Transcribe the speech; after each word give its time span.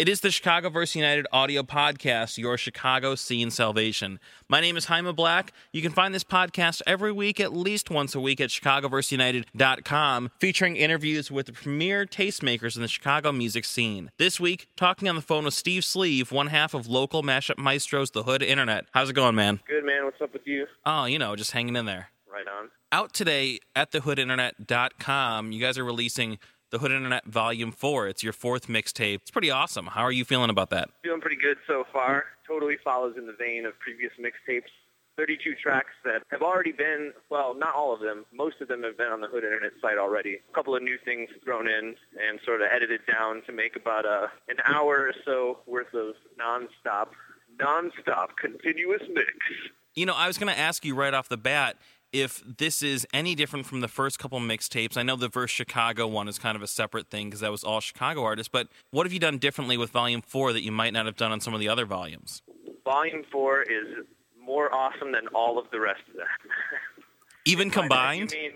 It 0.00 0.08
is 0.08 0.22
the 0.22 0.28
ChicagoVerseUniteD 0.28 1.26
audio 1.30 1.62
podcast, 1.62 2.38
your 2.38 2.56
Chicago 2.56 3.14
scene 3.14 3.50
salvation. 3.50 4.18
My 4.48 4.58
name 4.58 4.78
is 4.78 4.86
Jaime 4.86 5.12
Black. 5.12 5.52
You 5.74 5.82
can 5.82 5.92
find 5.92 6.14
this 6.14 6.24
podcast 6.24 6.80
every 6.86 7.12
week, 7.12 7.38
at 7.38 7.52
least 7.54 7.90
once 7.90 8.14
a 8.14 8.20
week, 8.20 8.40
at 8.40 8.48
chicagoverseunited.com, 8.48 10.30
featuring 10.38 10.76
interviews 10.76 11.30
with 11.30 11.44
the 11.44 11.52
premier 11.52 12.06
tastemakers 12.06 12.76
in 12.76 12.80
the 12.80 12.88
Chicago 12.88 13.30
music 13.30 13.66
scene. 13.66 14.10
This 14.16 14.40
week, 14.40 14.68
talking 14.74 15.06
on 15.06 15.16
the 15.16 15.20
phone 15.20 15.44
with 15.44 15.52
Steve 15.52 15.84
Sleeve, 15.84 16.32
one 16.32 16.46
half 16.46 16.72
of 16.72 16.86
local 16.86 17.22
mashup 17.22 17.58
maestros, 17.58 18.12
The 18.12 18.22
Hood 18.22 18.42
Internet. 18.42 18.86
How's 18.92 19.10
it 19.10 19.12
going, 19.12 19.34
man? 19.34 19.60
Good, 19.68 19.84
man. 19.84 20.06
What's 20.06 20.22
up 20.22 20.32
with 20.32 20.46
you? 20.46 20.64
Oh, 20.86 21.04
you 21.04 21.18
know, 21.18 21.36
just 21.36 21.50
hanging 21.50 21.76
in 21.76 21.84
there. 21.84 22.08
Right 22.26 22.46
on. 22.48 22.70
Out 22.90 23.12
today 23.12 23.58
at 23.76 23.92
thehoodinternet.com, 23.92 25.52
you 25.52 25.60
guys 25.60 25.76
are 25.76 25.84
releasing 25.84 26.38
the 26.70 26.78
Hood 26.78 26.92
Internet 26.92 27.26
Volume 27.26 27.72
4. 27.72 28.08
It's 28.08 28.22
your 28.22 28.32
fourth 28.32 28.68
mixtape. 28.68 29.16
It's 29.16 29.30
pretty 29.30 29.50
awesome. 29.50 29.86
How 29.86 30.02
are 30.02 30.12
you 30.12 30.24
feeling 30.24 30.50
about 30.50 30.70
that? 30.70 30.90
Feeling 31.02 31.20
pretty 31.20 31.36
good 31.36 31.56
so 31.66 31.84
far. 31.92 32.24
Totally 32.46 32.76
follows 32.82 33.14
in 33.18 33.26
the 33.26 33.32
vein 33.32 33.66
of 33.66 33.78
previous 33.80 34.12
mixtapes. 34.20 34.70
32 35.16 35.54
tracks 35.60 35.90
that 36.04 36.22
have 36.30 36.40
already 36.40 36.72
been, 36.72 37.12
well, 37.28 37.54
not 37.54 37.74
all 37.74 37.92
of 37.92 38.00
them. 38.00 38.24
Most 38.32 38.60
of 38.60 38.68
them 38.68 38.82
have 38.82 38.96
been 38.96 39.08
on 39.08 39.20
the 39.20 39.26
Hood 39.26 39.44
Internet 39.44 39.72
site 39.82 39.98
already. 39.98 40.38
A 40.48 40.54
couple 40.54 40.74
of 40.74 40.82
new 40.82 40.96
things 41.04 41.28
thrown 41.44 41.68
in 41.68 41.94
and 42.16 42.40
sort 42.46 42.62
of 42.62 42.68
edited 42.72 43.00
down 43.10 43.42
to 43.46 43.52
make 43.52 43.76
about 43.76 44.06
a, 44.06 44.28
an 44.48 44.56
hour 44.64 45.08
or 45.08 45.12
so 45.24 45.58
worth 45.66 45.92
of 45.92 46.14
nonstop, 46.40 47.08
nonstop 47.60 48.28
continuous 48.40 49.02
mix. 49.12 49.28
You 49.94 50.06
know, 50.06 50.14
I 50.14 50.26
was 50.26 50.38
going 50.38 50.52
to 50.52 50.58
ask 50.58 50.84
you 50.84 50.94
right 50.94 51.12
off 51.12 51.28
the 51.28 51.36
bat 51.36 51.76
if 52.12 52.42
this 52.44 52.82
is 52.82 53.06
any 53.12 53.34
different 53.34 53.66
from 53.66 53.80
the 53.80 53.88
first 53.88 54.18
couple 54.18 54.40
mixtapes. 54.40 54.96
I 54.96 55.02
know 55.02 55.16
the 55.16 55.28
Verse 55.28 55.50
Chicago 55.50 56.06
one 56.06 56.28
is 56.28 56.38
kind 56.38 56.56
of 56.56 56.62
a 56.62 56.66
separate 56.66 57.08
thing 57.08 57.28
because 57.28 57.40
that 57.40 57.50
was 57.50 57.64
all 57.64 57.80
Chicago 57.80 58.22
artists, 58.22 58.50
but 58.52 58.68
what 58.90 59.06
have 59.06 59.12
you 59.12 59.20
done 59.20 59.38
differently 59.38 59.76
with 59.76 59.90
Volume 59.90 60.22
4 60.22 60.52
that 60.52 60.62
you 60.62 60.72
might 60.72 60.92
not 60.92 61.06
have 61.06 61.16
done 61.16 61.32
on 61.32 61.40
some 61.40 61.54
of 61.54 61.60
the 61.60 61.68
other 61.68 61.86
volumes? 61.86 62.42
Volume 62.84 63.24
4 63.30 63.62
is 63.62 64.06
more 64.42 64.74
awesome 64.74 65.12
than 65.12 65.28
all 65.28 65.58
of 65.58 65.70
the 65.70 65.80
rest 65.80 66.02
of 66.08 66.16
them. 66.16 66.26
Even 67.44 67.70
combined? 67.70 68.32
I 68.36 68.42
mean, 68.42 68.52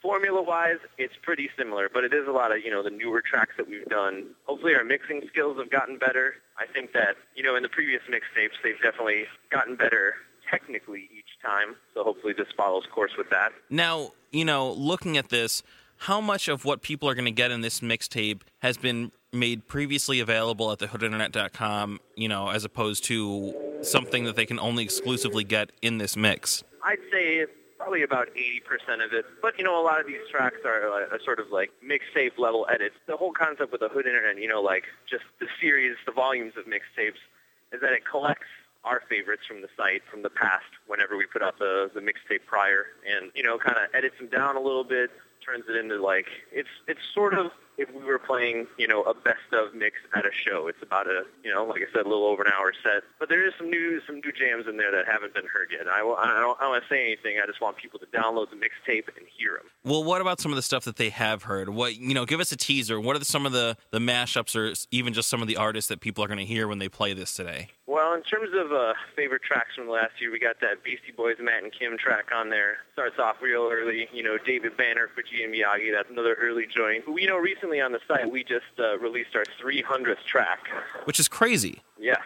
formula-wise, 0.00 0.78
it's 0.98 1.14
pretty 1.22 1.50
similar, 1.56 1.88
but 1.92 2.04
it 2.04 2.12
is 2.12 2.26
a 2.26 2.32
lot 2.32 2.52
of, 2.52 2.64
you 2.64 2.70
know, 2.70 2.82
the 2.82 2.90
newer 2.90 3.22
tracks 3.22 3.52
that 3.56 3.68
we've 3.68 3.86
done. 3.86 4.26
Hopefully 4.44 4.74
our 4.74 4.84
mixing 4.84 5.22
skills 5.28 5.58
have 5.58 5.70
gotten 5.70 5.98
better. 5.98 6.34
I 6.58 6.66
think 6.72 6.92
that, 6.92 7.16
you 7.34 7.42
know, 7.42 7.56
in 7.56 7.62
the 7.62 7.68
previous 7.68 8.02
mixtapes, 8.08 8.56
they've 8.62 8.80
definitely 8.82 9.24
gotten 9.50 9.76
better 9.76 10.14
technically 10.50 11.08
each 11.16 11.40
time. 11.42 11.76
So 11.94 12.04
hopefully 12.04 12.34
this 12.36 12.48
follows 12.56 12.84
course 12.92 13.12
with 13.16 13.30
that. 13.30 13.52
Now, 13.70 14.12
you 14.30 14.44
know, 14.44 14.72
looking 14.72 15.16
at 15.16 15.28
this, 15.28 15.62
how 15.98 16.20
much 16.20 16.48
of 16.48 16.64
what 16.64 16.82
people 16.82 17.08
are 17.08 17.14
going 17.14 17.24
to 17.24 17.30
get 17.30 17.50
in 17.50 17.60
this 17.60 17.80
mixtape 17.80 18.40
has 18.60 18.76
been 18.76 19.12
made 19.32 19.66
previously 19.66 20.20
available 20.20 20.70
at 20.70 20.78
thehoodinternet.com, 20.78 22.00
you 22.16 22.28
know, 22.28 22.48
as 22.48 22.64
opposed 22.64 23.04
to 23.04 23.54
something 23.82 24.24
that 24.24 24.36
they 24.36 24.46
can 24.46 24.58
only 24.58 24.84
exclusively 24.84 25.44
get 25.44 25.70
in 25.82 25.98
this 25.98 26.16
mix? 26.16 26.62
I'd 26.84 26.98
say 27.10 27.46
probably 27.78 28.02
about 28.02 28.28
80% 28.34 29.04
of 29.04 29.12
it. 29.12 29.26
But, 29.42 29.58
you 29.58 29.64
know, 29.64 29.80
a 29.80 29.84
lot 29.84 30.00
of 30.00 30.06
these 30.06 30.24
tracks 30.30 30.58
are 30.64 30.88
uh, 30.88 31.06
a, 31.12 31.16
a 31.16 31.24
sort 31.24 31.38
of 31.38 31.50
like 31.50 31.70
mixtape 31.84 32.38
level 32.38 32.66
edits. 32.72 32.94
The 33.06 33.16
whole 33.16 33.32
concept 33.32 33.72
with 33.72 33.80
the 33.80 33.88
Hood 33.88 34.06
Internet, 34.06 34.40
you 34.40 34.48
know, 34.48 34.62
like 34.62 34.84
just 35.08 35.24
the 35.38 35.46
series, 35.60 35.96
the 36.06 36.12
volumes 36.12 36.54
of 36.56 36.64
mixtapes, 36.64 37.20
is 37.72 37.80
that 37.80 37.92
it 37.92 38.02
collects 38.08 38.46
our 38.84 39.02
favorites 39.08 39.42
from 39.48 39.62
the 39.62 39.68
site 39.76 40.02
from 40.10 40.22
the 40.22 40.30
past 40.30 40.68
whenever 40.86 41.16
we 41.16 41.26
put 41.26 41.42
out 41.42 41.58
the, 41.58 41.90
the 41.94 42.00
mixtape 42.00 42.44
prior. 42.46 42.86
And, 43.08 43.30
you 43.34 43.42
know, 43.42 43.58
kind 43.58 43.76
of 43.76 43.94
edits 43.94 44.16
them 44.18 44.28
down 44.28 44.56
a 44.56 44.60
little 44.60 44.84
bit, 44.84 45.10
turns 45.44 45.64
it 45.68 45.76
into 45.76 46.02
like, 46.02 46.26
it's, 46.52 46.68
it's 46.86 47.00
sort 47.14 47.34
of 47.34 47.50
if 47.76 47.92
we 47.92 48.04
were 48.04 48.18
playing, 48.18 48.66
you 48.78 48.86
know, 48.86 49.02
a 49.02 49.14
best 49.14 49.52
of 49.52 49.74
mix 49.74 49.96
at 50.14 50.24
a 50.24 50.30
show. 50.32 50.68
It's 50.68 50.82
about 50.82 51.06
a, 51.06 51.24
you 51.42 51.52
know, 51.52 51.64
like 51.64 51.82
I 51.82 51.92
said, 51.92 52.06
a 52.06 52.08
little 52.08 52.26
over 52.26 52.42
an 52.42 52.52
hour 52.58 52.72
set. 52.82 53.02
But 53.18 53.28
there 53.28 53.46
is 53.46 53.54
some 53.58 53.70
new, 53.70 54.00
some 54.06 54.16
new 54.16 54.32
jams 54.32 54.66
in 54.68 54.76
there 54.76 54.92
that 54.92 55.06
haven't 55.06 55.34
been 55.34 55.46
heard 55.46 55.68
yet. 55.72 55.88
I, 55.88 56.00
I 56.00 56.00
don't, 56.00 56.18
I 56.58 56.62
don't 56.62 56.70
want 56.70 56.82
to 56.82 56.88
say 56.88 57.04
anything. 57.04 57.38
I 57.42 57.46
just 57.46 57.60
want 57.60 57.76
people 57.76 57.98
to 58.00 58.06
download 58.06 58.50
the 58.50 58.56
mixtape 58.56 59.08
and 59.16 59.26
hear 59.36 59.54
them. 59.54 59.66
Well, 59.84 60.04
what 60.04 60.20
about 60.20 60.40
some 60.40 60.52
of 60.52 60.56
the 60.56 60.62
stuff 60.62 60.84
that 60.84 60.96
they 60.96 61.10
have 61.10 61.44
heard? 61.44 61.68
What 61.68 61.96
you 61.96 62.14
know, 62.14 62.24
give 62.24 62.40
us 62.40 62.52
a 62.52 62.56
teaser. 62.56 63.00
What 63.00 63.16
are 63.16 63.24
some 63.24 63.46
of 63.46 63.52
the 63.52 63.76
the 63.90 63.98
mashups, 63.98 64.54
or 64.56 64.74
even 64.90 65.12
just 65.12 65.28
some 65.28 65.42
of 65.42 65.48
the 65.48 65.56
artists 65.56 65.88
that 65.88 66.00
people 66.00 66.22
are 66.24 66.28
going 66.28 66.38
to 66.38 66.44
hear 66.44 66.68
when 66.68 66.78
they 66.78 66.88
play 66.88 67.12
this 67.12 67.34
today? 67.34 67.70
Well, 67.86 68.14
in 68.14 68.22
terms 68.22 68.50
of 68.54 68.72
uh, 68.72 68.94
favorite 69.14 69.42
tracks 69.42 69.74
from 69.76 69.88
last 69.88 70.12
year, 70.20 70.32
we 70.32 70.38
got 70.38 70.60
that 70.60 70.82
Beastie 70.82 71.12
Boys, 71.16 71.36
Matt 71.38 71.62
and 71.62 71.72
Kim 71.72 71.98
track 71.98 72.26
on 72.34 72.48
there. 72.48 72.78
Starts 72.94 73.18
off 73.18 73.36
real 73.42 73.68
early. 73.70 74.08
You 74.12 74.22
know, 74.22 74.38
David 74.38 74.76
Banner, 74.76 75.08
Fujiya 75.14 75.44
and 75.44 75.54
Miyagi. 75.54 75.92
That's 75.92 76.10
another 76.10 76.34
early 76.40 76.66
joint. 76.66 77.04
We 77.12 77.26
know 77.26 77.36
recently 77.36 77.63
on 77.64 77.92
the 77.92 78.00
site 78.06 78.30
we 78.30 78.42
just 78.44 78.64
uh, 78.78 78.98
released 78.98 79.34
our 79.34 79.44
300th 79.62 80.24
track, 80.26 80.60
which 81.04 81.18
is 81.18 81.28
crazy. 81.28 81.82
Yeah. 81.98 82.16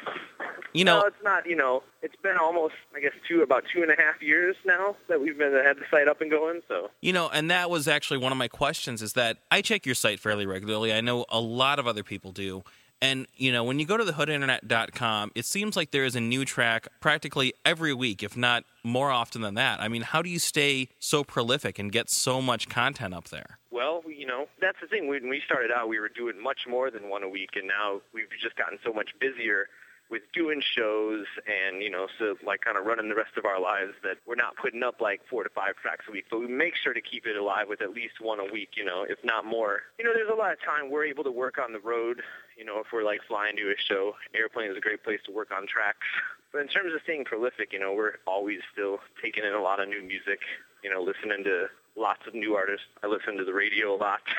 You 0.74 0.84
know, 0.84 0.98
well, 0.98 1.06
it's 1.06 1.24
not. 1.24 1.46
You 1.46 1.56
know, 1.56 1.82
it's 2.02 2.16
been 2.22 2.36
almost, 2.36 2.74
I 2.94 3.00
guess, 3.00 3.12
two 3.26 3.42
about 3.42 3.64
two 3.72 3.82
and 3.82 3.90
a 3.90 3.96
half 3.96 4.20
years 4.20 4.54
now 4.66 4.96
that 5.08 5.20
we've 5.20 5.38
been 5.38 5.52
had 5.52 5.78
the 5.78 5.84
site 5.90 6.08
up 6.08 6.20
and 6.20 6.30
going. 6.30 6.60
So 6.68 6.90
you 7.00 7.12
know, 7.12 7.30
and 7.30 7.50
that 7.50 7.70
was 7.70 7.88
actually 7.88 8.18
one 8.18 8.32
of 8.32 8.38
my 8.38 8.48
questions. 8.48 9.00
Is 9.00 9.14
that 9.14 9.38
I 9.50 9.62
check 9.62 9.86
your 9.86 9.94
site 9.94 10.20
fairly 10.20 10.46
regularly. 10.46 10.92
I 10.92 11.00
know 11.00 11.24
a 11.30 11.40
lot 11.40 11.78
of 11.78 11.86
other 11.86 12.02
people 12.02 12.32
do. 12.32 12.64
And, 13.00 13.26
you 13.36 13.52
know, 13.52 13.62
when 13.62 13.78
you 13.78 13.86
go 13.86 13.96
to 13.96 14.04
thehoodinternet.com, 14.04 15.32
it 15.34 15.44
seems 15.44 15.76
like 15.76 15.92
there 15.92 16.04
is 16.04 16.16
a 16.16 16.20
new 16.20 16.44
track 16.44 16.88
practically 17.00 17.54
every 17.64 17.94
week, 17.94 18.22
if 18.22 18.36
not 18.36 18.64
more 18.82 19.10
often 19.10 19.40
than 19.40 19.54
that. 19.54 19.80
I 19.80 19.88
mean, 19.88 20.02
how 20.02 20.20
do 20.20 20.28
you 20.28 20.40
stay 20.40 20.88
so 20.98 21.22
prolific 21.22 21.78
and 21.78 21.92
get 21.92 22.10
so 22.10 22.42
much 22.42 22.68
content 22.68 23.14
up 23.14 23.28
there? 23.28 23.58
Well, 23.78 24.02
you 24.10 24.26
know, 24.26 24.46
that's 24.60 24.78
the 24.82 24.88
thing. 24.88 25.06
When 25.06 25.28
we 25.28 25.40
started 25.46 25.70
out, 25.70 25.88
we 25.88 26.00
were 26.00 26.08
doing 26.08 26.42
much 26.42 26.66
more 26.66 26.90
than 26.90 27.08
one 27.08 27.22
a 27.22 27.28
week, 27.28 27.50
and 27.54 27.68
now 27.68 28.00
we've 28.12 28.26
just 28.42 28.56
gotten 28.56 28.76
so 28.82 28.92
much 28.92 29.10
busier 29.20 29.68
with 30.10 30.22
doing 30.32 30.60
shows 30.74 31.26
and 31.46 31.82
you 31.82 31.90
know 31.90 32.08
so 32.18 32.34
like 32.44 32.62
kind 32.62 32.78
of 32.78 32.86
running 32.86 33.10
the 33.10 33.14
rest 33.14 33.36
of 33.36 33.44
our 33.44 33.60
lives 33.60 33.92
that 34.02 34.16
we're 34.26 34.40
not 34.40 34.56
putting 34.56 34.82
up 34.82 35.02
like 35.02 35.20
four 35.30 35.44
to 35.44 35.50
five 35.50 35.76
tracks 35.80 36.06
a 36.08 36.10
week. 36.10 36.24
But 36.28 36.40
we 36.40 36.48
make 36.48 36.74
sure 36.74 36.92
to 36.92 37.00
keep 37.00 37.26
it 37.26 37.36
alive 37.36 37.66
with 37.68 37.80
at 37.80 37.90
least 37.90 38.18
one 38.20 38.40
a 38.40 38.50
week 38.50 38.70
you 38.74 38.84
know 38.84 39.04
if 39.08 39.18
not 39.22 39.44
more. 39.44 39.82
You 39.98 40.04
know 40.04 40.12
there's 40.12 40.32
a 40.32 40.34
lot 40.34 40.50
of 40.50 40.58
time 40.64 40.90
we're 40.90 41.04
able 41.04 41.22
to 41.22 41.30
work 41.30 41.58
on 41.58 41.72
the 41.72 41.78
road 41.78 42.22
you 42.56 42.64
know 42.64 42.80
if 42.80 42.86
we're 42.90 43.04
like 43.04 43.20
flying 43.28 43.54
to 43.56 43.70
a 43.70 43.76
show. 43.78 44.14
Airplane 44.34 44.72
is 44.72 44.76
a 44.76 44.80
great 44.80 45.04
place 45.04 45.20
to 45.26 45.30
work 45.30 45.52
on 45.54 45.68
tracks. 45.68 46.08
But 46.50 46.62
in 46.62 46.68
terms 46.68 46.94
of 46.94 47.00
staying 47.04 47.26
prolific 47.26 47.72
you 47.72 47.78
know 47.78 47.92
we're 47.92 48.16
always 48.26 48.58
still 48.72 48.98
taking 49.22 49.44
in 49.44 49.52
a 49.52 49.62
lot 49.62 49.78
of 49.78 49.88
new 49.88 50.02
music 50.02 50.40
you 50.82 50.90
know 50.90 51.02
listening 51.02 51.44
to 51.44 51.68
lots 51.98 52.26
of 52.26 52.34
new 52.34 52.54
artists. 52.54 52.86
I 53.02 53.08
listen 53.08 53.36
to 53.36 53.44
the 53.44 53.52
radio 53.52 53.94
a 53.94 53.98
lot. 53.98 54.20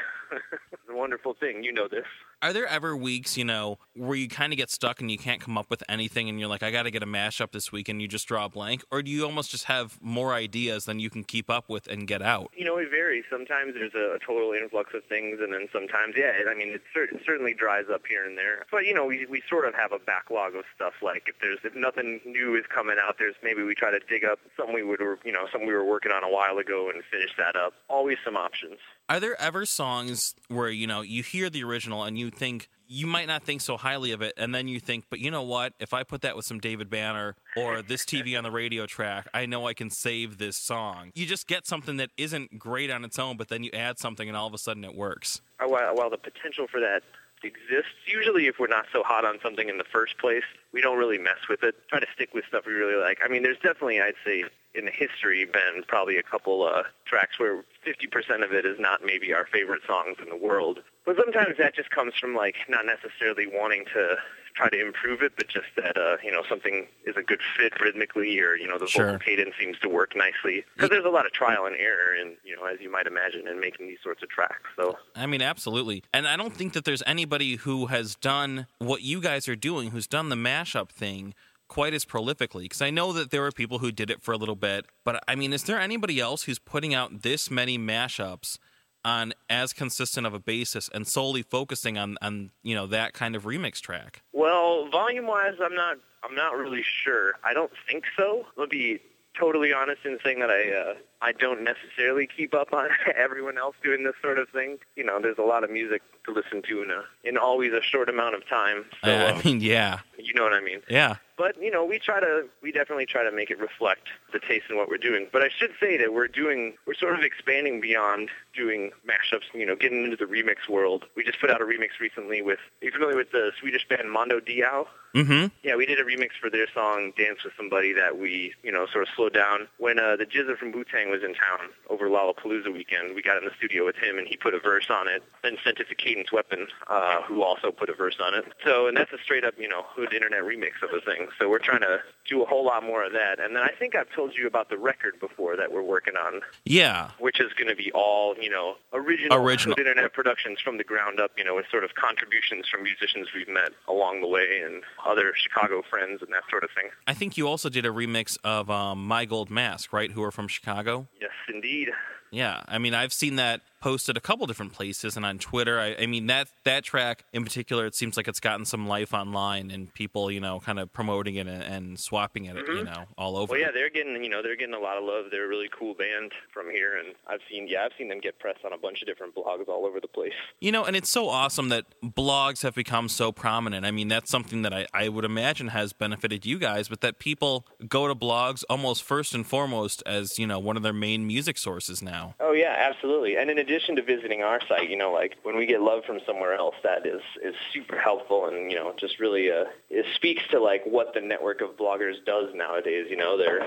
It's 0.71 0.81
a 0.87 0.95
wonderful 0.95 1.33
thing. 1.33 1.63
You 1.63 1.73
know 1.73 1.87
this 1.87 2.05
are 2.41 2.53
there 2.53 2.67
ever 2.67 2.95
weeks, 2.95 3.37
you 3.37 3.45
know, 3.45 3.79
where 3.95 4.15
you 4.15 4.27
kind 4.27 4.53
of 4.53 4.57
get 4.57 4.69
stuck 4.69 5.01
and 5.01 5.11
you 5.11 5.17
can't 5.17 5.41
come 5.41 5.57
up 5.57 5.69
with 5.69 5.83
anything 5.89 6.29
and 6.29 6.39
you're 6.39 6.49
like, 6.49 6.63
I 6.63 6.71
got 6.71 6.83
to 6.83 6.91
get 6.91 7.03
a 7.03 7.07
mashup 7.07 7.51
this 7.51 7.71
week 7.71 7.89
and 7.89 8.01
you 8.01 8.07
just 8.07 8.27
draw 8.27 8.45
a 8.45 8.49
blank? 8.49 8.83
Or 8.91 9.01
do 9.01 9.11
you 9.11 9.25
almost 9.25 9.51
just 9.51 9.65
have 9.65 9.97
more 10.01 10.33
ideas 10.33 10.85
than 10.85 10.99
you 10.99 11.09
can 11.09 11.23
keep 11.23 11.49
up 11.49 11.69
with 11.69 11.87
and 11.87 12.07
get 12.07 12.21
out? 12.21 12.51
You 12.55 12.65
know, 12.65 12.77
it 12.77 12.89
varies. 12.89 13.25
Sometimes 13.29 13.73
there's 13.73 13.93
a, 13.93 14.15
a 14.15 14.19
total 14.25 14.53
influx 14.53 14.93
of 14.93 15.03
things 15.05 15.39
and 15.41 15.53
then 15.53 15.67
sometimes, 15.73 16.15
yeah, 16.17 16.31
I 16.49 16.55
mean, 16.55 16.69
it, 16.69 16.81
cer- 16.93 17.03
it 17.03 17.21
certainly 17.25 17.53
dries 17.53 17.85
up 17.91 18.03
here 18.07 18.25
and 18.25 18.37
there. 18.37 18.65
But, 18.71 18.85
you 18.85 18.93
know, 18.93 19.05
we, 19.05 19.25
we 19.29 19.41
sort 19.49 19.67
of 19.67 19.75
have 19.75 19.91
a 19.91 19.99
backlog 19.99 20.55
of 20.55 20.63
stuff. 20.75 20.93
Like 21.01 21.23
if 21.27 21.35
there's, 21.41 21.59
if 21.63 21.75
nothing 21.75 22.21
new 22.25 22.55
is 22.55 22.65
coming 22.73 22.97
out, 23.01 23.15
there's 23.19 23.35
maybe 23.43 23.63
we 23.63 23.75
try 23.75 23.91
to 23.91 23.99
dig 24.07 24.23
up 24.23 24.39
something 24.55 24.75
we 24.75 24.83
would, 24.83 25.01
you 25.25 25.31
know, 25.31 25.47
something 25.51 25.67
we 25.67 25.73
were 25.73 25.85
working 25.85 26.11
on 26.11 26.23
a 26.23 26.29
while 26.29 26.57
ago 26.57 26.89
and 26.93 27.03
finish 27.11 27.31
that 27.37 27.55
up. 27.55 27.73
Always 27.89 28.17
some 28.23 28.37
options. 28.37 28.77
Are 29.09 29.19
there 29.19 29.39
ever 29.41 29.65
songs 29.65 30.35
where, 30.49 30.69
you 30.69 30.85
know, 30.85 31.01
you 31.01 31.23
hear 31.23 31.49
the 31.49 31.63
original 31.63 32.03
and 32.03 32.17
you 32.17 32.28
think, 32.35 32.69
you 32.87 33.05
might 33.05 33.27
not 33.27 33.43
think 33.43 33.61
so 33.61 33.77
highly 33.77 34.11
of 34.11 34.21
it, 34.21 34.33
and 34.37 34.53
then 34.53 34.67
you 34.67 34.79
think, 34.79 35.05
but 35.09 35.19
you 35.19 35.29
know 35.29 35.43
what? 35.43 35.73
If 35.79 35.93
I 35.93 36.03
put 36.03 36.21
that 36.21 36.35
with 36.35 36.45
some 36.45 36.59
David 36.59 36.89
Banner 36.89 37.35
or 37.55 37.81
this 37.81 38.03
TV 38.03 38.37
on 38.37 38.43
the 38.43 38.51
radio 38.51 38.85
track, 38.85 39.27
I 39.33 39.45
know 39.45 39.67
I 39.67 39.73
can 39.73 39.89
save 39.89 40.39
this 40.39 40.57
song. 40.57 41.11
You 41.13 41.25
just 41.25 41.47
get 41.47 41.67
something 41.67 41.97
that 41.97 42.09
isn't 42.17 42.57
great 42.57 42.89
on 42.89 43.05
its 43.05 43.19
own, 43.19 43.37
but 43.37 43.49
then 43.49 43.63
you 43.63 43.71
add 43.73 43.99
something, 43.99 44.27
and 44.27 44.35
all 44.35 44.47
of 44.47 44.53
a 44.53 44.57
sudden 44.57 44.83
it 44.83 44.95
works. 44.95 45.41
Uh, 45.59 45.67
while, 45.67 45.95
while 45.95 46.09
the 46.09 46.17
potential 46.17 46.65
for 46.71 46.79
that 46.79 47.01
exists, 47.43 47.95
usually 48.05 48.47
if 48.47 48.59
we're 48.59 48.67
not 48.67 48.85
so 48.91 49.03
hot 49.03 49.25
on 49.25 49.39
something 49.41 49.69
in 49.69 49.77
the 49.77 49.83
first 49.83 50.17
place, 50.17 50.43
we 50.73 50.81
don't 50.81 50.97
really 50.97 51.17
mess 51.17 51.47
with 51.49 51.63
it. 51.63 51.75
Try 51.89 51.99
to 51.99 52.07
stick 52.13 52.33
with 52.33 52.45
stuff 52.47 52.65
we 52.65 52.73
really 52.73 53.01
like. 53.01 53.19
I 53.23 53.27
mean, 53.27 53.43
there's 53.43 53.57
definitely, 53.57 54.01
I'd 54.01 54.15
say, 54.25 54.45
in 54.75 54.85
the 54.85 54.91
history, 54.91 55.45
been 55.45 55.83
probably 55.87 56.17
a 56.17 56.23
couple 56.23 56.63
uh, 56.63 56.83
tracks 57.05 57.39
where 57.39 57.63
50% 57.85 58.43
of 58.43 58.53
it 58.53 58.65
is 58.65 58.79
not 58.79 59.01
maybe 59.03 59.33
our 59.33 59.45
favorite 59.45 59.81
songs 59.87 60.17
in 60.21 60.29
the 60.29 60.37
world. 60.37 60.79
But 61.05 61.17
sometimes 61.17 61.57
that 61.57 61.75
just 61.75 61.89
comes 61.89 62.13
from 62.19 62.35
like 62.35 62.55
not 62.67 62.85
necessarily 62.85 63.47
wanting 63.47 63.85
to 63.93 64.17
try 64.59 64.69
to 64.69 64.85
improve 64.85 65.21
it, 65.21 65.31
but 65.37 65.47
just 65.47 65.67
that 65.77 65.97
uh, 65.97 66.17
you 66.23 66.31
know 66.31 66.43
something 66.49 66.87
is 67.05 67.15
a 67.17 67.23
good 67.23 67.39
fit 67.57 67.73
rhythmically, 67.79 68.39
or 68.39 68.55
you 68.55 68.67
know 68.67 68.77
the 68.77 68.87
Sure. 68.87 69.05
vocal 69.13 69.19
cadence 69.19 69.55
seems 69.59 69.77
to 69.79 69.89
work 69.89 70.13
nicely. 70.15 70.65
Because 70.75 70.89
there's 70.89 71.05
a 71.05 71.09
lot 71.09 71.25
of 71.25 71.31
trial 71.31 71.65
and 71.65 71.75
error, 71.75 72.13
and 72.19 72.35
you 72.43 72.55
know 72.55 72.65
as 72.65 72.79
you 72.81 72.91
might 72.91 73.07
imagine, 73.07 73.47
in 73.47 73.59
making 73.59 73.87
these 73.87 73.99
sorts 74.03 74.21
of 74.21 74.29
tracks. 74.29 74.69
So 74.75 74.97
I 75.15 75.25
mean, 75.25 75.41
absolutely. 75.41 76.03
And 76.13 76.27
I 76.27 76.35
don't 76.35 76.55
think 76.55 76.73
that 76.73 76.83
there's 76.85 77.03
anybody 77.07 77.55
who 77.55 77.85
has 77.87 78.15
done 78.15 78.67
what 78.79 79.01
you 79.01 79.21
guys 79.21 79.47
are 79.47 79.55
doing, 79.55 79.91
who's 79.91 80.07
done 80.07 80.29
the 80.29 80.35
mashup 80.35 80.89
thing 80.89 81.33
quite 81.67 81.93
as 81.93 82.03
prolifically. 82.03 82.63
Because 82.63 82.81
I 82.81 82.89
know 82.89 83.13
that 83.13 83.29
there 83.31 83.41
were 83.41 83.51
people 83.51 83.77
who 83.79 83.91
did 83.91 84.09
it 84.09 84.21
for 84.21 84.33
a 84.33 84.37
little 84.37 84.55
bit, 84.55 84.85
but 85.05 85.23
I 85.27 85.35
mean, 85.35 85.53
is 85.53 85.63
there 85.63 85.79
anybody 85.79 86.19
else 86.19 86.43
who's 86.43 86.59
putting 86.59 86.93
out 86.93 87.21
this 87.21 87.49
many 87.51 87.77
mashups 87.77 88.57
on 89.05 89.33
as 89.49 89.73
consistent 89.73 90.27
of 90.27 90.33
a 90.33 90.39
basis 90.39 90.89
and 90.93 91.07
solely 91.07 91.41
focusing 91.41 91.97
on 91.97 92.17
on 92.21 92.51
you 92.63 92.75
know 92.75 92.87
that 92.87 93.13
kind 93.13 93.35
of 93.35 93.43
remix 93.43 93.79
track? 93.79 94.21
Well, 94.33 94.89
volume 94.89 95.27
wise, 95.27 95.55
I'm 95.61 95.75
not 95.75 95.97
I'm 96.23 96.35
not 96.35 96.55
really 96.55 96.83
sure. 97.03 97.33
I 97.43 97.53
don't 97.53 97.71
think 97.87 98.03
so. 98.17 98.45
I'll 98.57 98.67
be 98.67 98.99
totally 99.39 99.71
honest 99.73 100.01
in 100.05 100.17
saying 100.23 100.39
that 100.39 100.49
I 100.49 100.71
uh, 100.71 100.93
I 101.21 101.31
don't 101.31 101.63
necessarily 101.63 102.27
keep 102.27 102.53
up 102.53 102.73
on 102.73 102.89
everyone 103.15 103.57
else 103.57 103.75
doing 103.83 104.03
this 104.03 104.15
sort 104.21 104.37
of 104.37 104.49
thing. 104.49 104.79
You 104.95 105.03
know, 105.03 105.19
there's 105.21 105.37
a 105.37 105.43
lot 105.43 105.63
of 105.63 105.71
music 105.71 106.01
to 106.25 106.33
listen 106.33 106.61
to 106.63 106.83
in 106.83 106.91
a 106.91 107.03
in 107.23 107.37
always 107.37 107.73
a 107.73 107.81
short 107.81 108.09
amount 108.09 108.35
of 108.35 108.47
time. 108.47 108.85
So, 109.03 109.11
I, 109.11 109.15
I 109.15 109.31
um, 109.31 109.41
mean, 109.43 109.61
yeah, 109.61 109.99
you 110.17 110.33
know 110.33 110.43
what 110.43 110.53
I 110.53 110.61
mean. 110.61 110.81
yeah. 110.89 111.15
But 111.37 111.61
you 111.61 111.71
know, 111.71 111.85
we 111.85 111.99
try 111.99 112.19
to 112.19 112.47
we 112.61 112.71
definitely 112.71 113.05
try 113.05 113.23
to 113.23 113.31
make 113.31 113.49
it 113.49 113.59
reflect 113.59 114.07
the 114.31 114.39
taste 114.39 114.65
in 114.69 114.77
what 114.77 114.89
we're 114.89 114.97
doing. 114.97 115.27
But 115.31 115.41
I 115.41 115.49
should 115.49 115.71
say 115.79 115.97
that 115.97 116.13
we're 116.13 116.27
doing 116.27 116.75
we're 116.85 116.93
sort 116.93 117.15
of 117.15 117.21
expanding 117.21 117.81
beyond 117.81 118.29
doing 118.55 118.91
mashups. 119.07 119.53
You 119.53 119.65
know, 119.65 119.75
getting 119.75 120.03
into 120.03 120.17
the 120.17 120.25
remix 120.25 120.69
world. 120.69 121.05
We 121.15 121.23
just 121.23 121.39
put 121.39 121.49
out 121.49 121.61
a 121.61 121.65
remix 121.65 121.99
recently 121.99 122.41
with. 122.41 122.59
Are 122.81 122.85
you 122.85 122.91
familiar 122.91 123.17
with 123.17 123.31
the 123.31 123.51
Swedish 123.59 123.87
band 123.87 124.11
Mando 124.11 124.39
Diao? 124.39 124.87
Mm-hmm. 125.15 125.47
Yeah, 125.63 125.75
we 125.75 125.85
did 125.85 125.99
a 125.99 126.03
remix 126.03 126.29
for 126.39 126.49
their 126.49 126.67
song 126.73 127.13
"Dance 127.17 127.43
with 127.43 127.53
Somebody" 127.57 127.93
that 127.93 128.19
we, 128.19 128.53
you 128.63 128.71
know, 128.71 128.85
sort 128.91 129.07
of 129.07 129.09
slowed 129.15 129.33
down 129.33 129.67
when 129.77 129.97
uh, 129.99 130.15
the 130.15 130.25
GZA 130.25 130.57
from 130.57 130.71
Wu 130.71 130.83
Tang 130.83 131.09
was 131.09 131.23
in 131.23 131.33
town 131.33 131.69
over 131.89 132.09
Lollapalooza 132.09 132.71
weekend. 132.71 133.15
We 133.15 133.21
got 133.21 133.37
in 133.37 133.45
the 133.45 133.51
studio 133.57 133.85
with 133.85 133.95
him, 133.95 134.17
and 134.17 134.27
he 134.27 134.37
put 134.37 134.53
a 134.53 134.59
verse 134.59 134.87
on 134.89 135.07
it. 135.07 135.23
Then 135.41 135.57
sent 135.63 135.79
it 135.79 135.89
to 135.89 135.95
Cadence 135.95 136.31
Weapon, 136.31 136.67
uh, 136.87 137.21
who 137.23 137.41
also 137.41 137.71
put 137.71 137.89
a 137.89 137.93
verse 137.93 138.17
on 138.21 138.35
it. 138.35 138.45
So, 138.63 138.87
and 138.87 138.95
that's 138.95 139.11
a 139.11 139.17
straight 139.23 139.43
up, 139.43 139.55
you 139.57 139.67
know, 139.67 139.83
hood 139.95 140.13
internet 140.13 140.43
remix 140.43 140.83
of 140.83 140.93
a 140.95 141.01
thing. 141.01 141.27
So 141.39 141.49
we're 141.49 141.59
trying 141.59 141.81
to 141.81 141.99
do 142.27 142.43
a 142.43 142.45
whole 142.45 142.65
lot 142.65 142.83
more 142.83 143.03
of 143.03 143.13
that. 143.13 143.39
And 143.39 143.55
then 143.55 143.63
I 143.63 143.71
think 143.77 143.95
I've 143.95 144.11
told 144.19 144.35
you 144.37 144.47
about 144.47 144.69
the 144.69 144.77
record 144.77 145.13
before 145.19 145.55
that 145.55 145.71
we're 145.71 145.81
working 145.81 146.15
on, 146.15 146.41
Yeah. 146.65 147.11
which 147.19 147.39
is 147.39 147.51
going 147.53 147.69
to 147.69 147.75
be 147.75 147.89
all, 147.93 148.35
you 148.39 148.49
know, 148.49 148.75
original, 148.93 149.37
Original. 149.37 149.77
internet 149.79 150.11
productions 150.13 150.59
from 150.59 150.77
the 150.77 150.83
ground 150.83 151.19
up. 151.19 151.31
You 151.37 151.43
know, 151.45 151.55
with 151.55 151.65
sort 151.71 151.83
of 151.85 151.95
contributions 151.95 152.67
from 152.69 152.83
musicians 152.83 153.27
we've 153.33 153.47
met 153.47 153.71
along 153.87 154.19
the 154.21 154.27
way 154.27 154.61
and 154.65 154.83
other 155.05 155.33
Chicago 155.35 155.81
friends 155.89 156.21
and 156.21 156.31
that 156.33 156.43
sort 156.49 156.63
of 156.65 156.69
thing. 156.75 156.89
I 157.07 157.13
think 157.13 157.37
you 157.37 157.47
also 157.47 157.69
did 157.69 157.85
a 157.85 157.89
remix 157.89 158.37
of 158.43 158.69
um, 158.69 159.05
My 159.07 159.23
Gold 159.25 159.49
Mask, 159.49 159.93
right? 159.93 160.11
Who 160.11 160.21
are 160.23 160.31
from 160.31 160.47
Chicago. 160.49 161.07
Yes, 161.21 161.31
indeed. 161.47 161.89
Yeah, 162.31 162.61
I 162.67 162.77
mean, 162.77 162.93
I've 162.93 163.13
seen 163.13 163.37
that 163.37 163.61
posted 163.81 164.17
a 164.17 164.19
couple 164.19 164.45
different 164.45 164.73
places 164.73 165.15
and 165.15 165.25
on 165.25 165.39
Twitter. 165.39 165.79
I, 165.79 165.95
I 165.99 166.05
mean, 166.05 166.27
that 166.27 166.49
that 166.63 166.83
track 166.83 167.23
in 167.33 167.43
particular, 167.43 167.85
it 167.85 167.95
seems 167.95 168.17
like 168.17 168.27
it's 168.27 168.39
gotten 168.39 168.65
some 168.65 168.87
life 168.87 169.13
online 169.13 169.71
and 169.71 169.93
people, 169.93 170.29
you 170.29 170.39
know, 170.39 170.59
kind 170.59 170.79
of 170.79 170.91
promoting 170.91 171.35
it 171.35 171.47
and, 171.47 171.63
and 171.63 171.99
swapping 171.99 172.45
it, 172.45 172.55
you 172.55 172.83
know, 172.83 173.05
all 173.17 173.37
over. 173.37 173.43
Mm-hmm. 173.43 173.51
Well, 173.51 173.59
yeah, 173.61 173.71
they're 173.73 173.89
getting 173.89 174.23
you 174.23 174.29
know 174.29 174.41
they're 174.41 174.55
getting 174.55 174.75
a 174.75 174.79
lot 174.79 174.97
of 174.97 175.03
love. 175.03 175.25
They're 175.31 175.45
a 175.45 175.47
really 175.47 175.69
cool 175.77 175.93
band 175.93 176.33
from 176.53 176.69
here, 176.69 176.97
and 176.97 177.15
I've 177.27 177.41
seen 177.49 177.67
yeah 177.67 177.85
I've 177.85 177.93
seen 177.97 178.09
them 178.09 178.19
get 178.19 178.39
press 178.39 178.57
on 178.65 178.73
a 178.73 178.77
bunch 178.77 179.01
of 179.01 179.07
different 179.07 179.35
blogs 179.35 179.67
all 179.67 179.85
over 179.85 179.99
the 179.99 180.07
place. 180.07 180.33
You 180.59 180.71
know, 180.71 180.83
and 180.83 180.95
it's 180.95 181.09
so 181.09 181.29
awesome 181.29 181.69
that 181.69 181.85
blogs 182.03 182.63
have 182.63 182.75
become 182.75 183.09
so 183.09 183.31
prominent. 183.31 183.85
I 183.85 183.91
mean, 183.91 184.07
that's 184.07 184.29
something 184.29 184.61
that 184.63 184.73
I, 184.73 184.87
I 184.93 185.09
would 185.09 185.25
imagine 185.25 185.69
has 185.69 185.93
benefited 185.93 186.45
you 186.45 186.59
guys, 186.59 186.89
but 186.89 187.01
that 187.01 187.19
people 187.19 187.65
go 187.87 188.07
to 188.07 188.15
blogs 188.15 188.63
almost 188.69 189.03
first 189.03 189.33
and 189.33 189.45
foremost 189.45 190.03
as, 190.05 190.37
you 190.37 190.45
know, 190.45 190.59
one 190.59 190.77
of 190.77 190.83
their 190.83 190.93
main 190.93 191.25
music 191.25 191.57
sources 191.57 192.01
now. 192.01 192.18
Oh 192.39 192.53
yeah, 192.53 192.75
absolutely. 192.77 193.37
And 193.37 193.49
in 193.49 193.57
addition 193.57 193.95
to 193.97 194.01
visiting 194.01 194.41
our 194.41 194.59
site, 194.67 194.89
you 194.89 194.97
know, 194.97 195.11
like 195.11 195.37
when 195.43 195.55
we 195.57 195.65
get 195.65 195.81
love 195.81 196.03
from 196.05 196.19
somewhere 196.25 196.53
else, 196.53 196.75
that 196.83 197.05
is 197.05 197.21
is 197.43 197.55
super 197.73 197.97
helpful, 197.97 198.47
and 198.47 198.71
you 198.71 198.77
know, 198.77 198.93
just 198.97 199.19
really 199.19 199.51
uh, 199.51 199.65
it 199.89 200.05
speaks 200.15 200.43
to 200.51 200.59
like 200.59 200.83
what 200.85 201.13
the 201.13 201.21
network 201.21 201.61
of 201.61 201.77
bloggers 201.77 202.23
does 202.25 202.53
nowadays. 202.53 203.07
You 203.09 203.17
know, 203.17 203.37
they're 203.37 203.61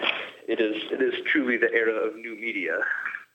it 0.46 0.60
is 0.60 0.82
it 0.90 1.02
is 1.02 1.14
truly 1.26 1.56
the 1.56 1.72
era 1.72 1.94
of 1.94 2.16
new 2.16 2.34
media. 2.34 2.78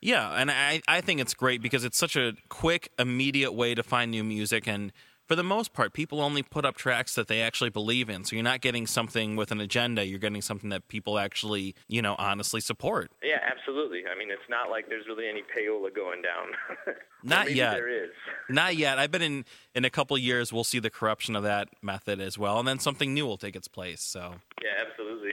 Yeah, 0.01 0.29
and 0.29 0.51
I, 0.51 0.81
I 0.87 1.01
think 1.01 1.19
it's 1.21 1.33
great 1.33 1.61
because 1.61 1.83
it's 1.83 1.97
such 1.97 2.15
a 2.15 2.33
quick, 2.49 2.91
immediate 2.99 3.53
way 3.53 3.73
to 3.73 3.81
find 3.81 4.11
new 4.11 4.23
music. 4.23 4.67
And 4.67 4.91
for 5.27 5.35
the 5.35 5.43
most 5.43 5.73
part, 5.73 5.93
people 5.93 6.21
only 6.21 6.41
put 6.41 6.63
up 6.65 6.75
tracks 6.77 7.15
that 7.15 7.27
they 7.27 7.41
actually 7.41 7.69
believe 7.69 8.09
in. 8.09 8.23
So 8.23 8.35
you're 8.35 8.43
not 8.43 8.61
getting 8.61 8.87
something 8.87 9.35
with 9.35 9.51
an 9.51 9.59
agenda. 9.59 10.05
You're 10.05 10.19
getting 10.19 10.41
something 10.41 10.69
that 10.69 10.87
people 10.87 11.19
actually, 11.19 11.75
you 11.87 12.01
know, 12.01 12.15
honestly 12.17 12.61
support. 12.61 13.11
Yeah, 13.21 13.39
absolutely. 13.45 14.03
I 14.09 14.17
mean, 14.17 14.31
it's 14.31 14.49
not 14.49 14.69
like 14.69 14.87
there's 14.87 15.05
really 15.07 15.27
any 15.27 15.41
payola 15.41 15.93
going 15.93 16.21
down. 16.21 16.95
Not 17.23 17.53
yet. 17.53 17.73
There 17.73 18.05
is. 18.05 18.11
Not 18.49 18.77
yet. 18.77 18.99
I've 18.99 19.11
been 19.11 19.21
in 19.21 19.45
in 19.75 19.83
a 19.85 19.89
couple 19.89 20.17
years 20.17 20.53
we'll 20.53 20.63
see 20.63 20.79
the 20.79 20.89
corruption 20.89 21.35
of 21.35 21.43
that 21.43 21.67
method 21.81 22.21
as 22.21 22.37
well, 22.37 22.59
and 22.59 22.67
then 22.67 22.79
something 22.79 23.13
new 23.13 23.25
will 23.25 23.37
take 23.37 23.55
its 23.55 23.67
place. 23.67 24.01
So 24.01 24.35
Yeah, 24.63 24.83
absolutely. 24.87 25.31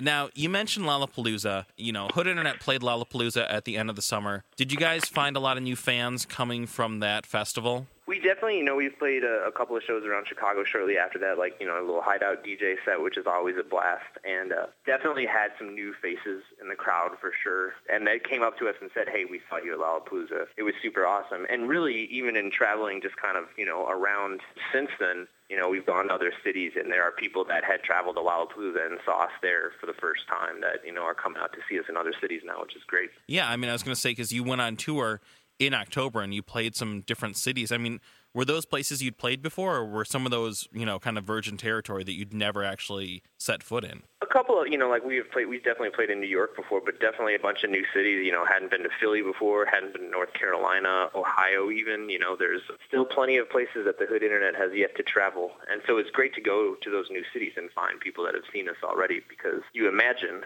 now 0.00 0.30
you 0.34 0.48
mentioned 0.48 0.86
Lollapalooza. 0.86 1.66
You 1.76 1.92
know, 1.92 2.08
Hood 2.14 2.26
Internet 2.26 2.60
played 2.60 2.80
Lollapalooza 2.80 3.46
at 3.50 3.64
the 3.66 3.76
end 3.76 3.90
of 3.90 3.96
the 3.96 4.02
summer. 4.02 4.44
Did 4.56 4.72
you 4.72 4.78
guys 4.78 5.04
find 5.04 5.36
a 5.36 5.40
lot 5.40 5.56
of 5.58 5.62
new 5.62 5.76
fans 5.76 6.24
coming 6.24 6.66
from 6.66 7.00
that 7.00 7.26
festival? 7.26 7.86
We 8.16 8.22
definitely, 8.22 8.56
you 8.56 8.64
know, 8.64 8.76
we've 8.76 8.98
played 8.98 9.24
a, 9.24 9.44
a 9.46 9.52
couple 9.52 9.76
of 9.76 9.82
shows 9.82 10.02
around 10.06 10.26
Chicago 10.26 10.64
shortly 10.64 10.96
after 10.96 11.18
that, 11.18 11.36
like, 11.36 11.56
you 11.60 11.66
know, 11.66 11.78
a 11.78 11.84
little 11.84 12.00
hideout 12.00 12.42
DJ 12.42 12.76
set, 12.82 13.02
which 13.02 13.18
is 13.18 13.26
always 13.26 13.56
a 13.60 13.62
blast, 13.62 14.08
and 14.24 14.54
uh, 14.54 14.66
definitely 14.86 15.26
had 15.26 15.50
some 15.58 15.74
new 15.74 15.92
faces 16.00 16.42
in 16.58 16.70
the 16.70 16.74
crowd 16.74 17.10
for 17.20 17.30
sure. 17.44 17.74
And 17.92 18.06
they 18.06 18.18
came 18.18 18.40
up 18.42 18.58
to 18.58 18.68
us 18.68 18.74
and 18.80 18.90
said, 18.94 19.10
hey, 19.10 19.26
we 19.26 19.42
saw 19.50 19.58
you 19.58 19.74
at 19.74 19.78
Lollapalooza. 19.80 20.46
It 20.56 20.62
was 20.62 20.72
super 20.82 21.06
awesome. 21.06 21.44
And 21.50 21.68
really, 21.68 22.08
even 22.10 22.36
in 22.36 22.50
traveling 22.50 23.02
just 23.02 23.18
kind 23.18 23.36
of, 23.36 23.44
you 23.58 23.66
know, 23.66 23.86
around 23.86 24.40
since 24.72 24.88
then, 24.98 25.28
you 25.50 25.58
know, 25.58 25.68
we've 25.68 25.84
gone 25.84 26.08
to 26.08 26.14
other 26.14 26.32
cities, 26.42 26.72
and 26.74 26.90
there 26.90 27.02
are 27.02 27.12
people 27.12 27.44
that 27.44 27.64
had 27.64 27.82
traveled 27.82 28.16
to 28.16 28.22
Lollapalooza 28.22 28.86
and 28.86 28.98
saw 29.04 29.24
us 29.24 29.30
there 29.42 29.72
for 29.78 29.84
the 29.84 29.94
first 30.00 30.26
time 30.26 30.62
that, 30.62 30.80
you 30.86 30.92
know, 30.92 31.02
are 31.02 31.14
coming 31.14 31.38
out 31.42 31.52
to 31.52 31.58
see 31.68 31.78
us 31.78 31.84
in 31.90 31.98
other 31.98 32.14
cities 32.18 32.40
now, 32.46 32.62
which 32.62 32.74
is 32.74 32.82
great. 32.86 33.10
Yeah, 33.28 33.46
I 33.46 33.56
mean, 33.56 33.68
I 33.68 33.74
was 33.74 33.82
going 33.82 33.94
to 33.94 34.00
say 34.00 34.12
because 34.12 34.32
you 34.32 34.42
went 34.42 34.62
on 34.62 34.76
tour 34.76 35.20
in 35.58 35.74
October 35.74 36.20
and 36.20 36.34
you 36.34 36.42
played 36.42 36.76
some 36.76 37.02
different 37.02 37.36
cities. 37.36 37.72
I 37.72 37.78
mean, 37.78 38.00
were 38.36 38.44
those 38.44 38.66
places 38.66 39.02
you'd 39.02 39.16
played 39.16 39.40
before, 39.40 39.76
or 39.76 39.86
were 39.86 40.04
some 40.04 40.26
of 40.26 40.30
those, 40.30 40.68
you 40.70 40.84
know, 40.84 40.98
kind 40.98 41.16
of 41.16 41.24
virgin 41.24 41.56
territory 41.56 42.04
that 42.04 42.12
you'd 42.12 42.34
never 42.34 42.62
actually 42.62 43.22
set 43.38 43.62
foot 43.62 43.82
in? 43.82 44.02
A 44.20 44.26
couple 44.26 44.60
of, 44.60 44.68
you 44.68 44.76
know, 44.76 44.90
like 44.90 45.02
we 45.06 45.16
have 45.16 45.30
played, 45.30 45.46
we've 45.46 45.64
definitely 45.64 45.96
played 45.96 46.10
in 46.10 46.20
New 46.20 46.28
York 46.28 46.54
before, 46.54 46.82
but 46.84 47.00
definitely 47.00 47.34
a 47.34 47.38
bunch 47.38 47.64
of 47.64 47.70
new 47.70 47.82
cities, 47.94 48.26
you 48.26 48.32
know, 48.32 48.44
hadn't 48.44 48.70
been 48.70 48.82
to 48.82 48.90
Philly 49.00 49.22
before, 49.22 49.64
hadn't 49.64 49.94
been 49.94 50.02
to 50.02 50.10
North 50.10 50.34
Carolina, 50.34 51.08
Ohio 51.14 51.70
even, 51.70 52.10
you 52.10 52.18
know, 52.18 52.36
there's 52.36 52.60
still 52.86 53.06
plenty 53.06 53.38
of 53.38 53.48
places 53.48 53.86
that 53.86 53.98
the 53.98 54.04
Hood 54.04 54.22
Internet 54.22 54.54
has 54.54 54.70
yet 54.74 54.94
to 54.96 55.02
travel. 55.02 55.52
And 55.72 55.80
so 55.86 55.96
it's 55.96 56.10
great 56.10 56.34
to 56.34 56.42
go 56.42 56.76
to 56.82 56.90
those 56.90 57.06
new 57.10 57.24
cities 57.32 57.54
and 57.56 57.70
find 57.70 57.98
people 58.00 58.22
that 58.26 58.34
have 58.34 58.44
seen 58.52 58.68
us 58.68 58.76
already 58.84 59.22
because 59.30 59.62
you 59.72 59.88
imagine 59.88 60.42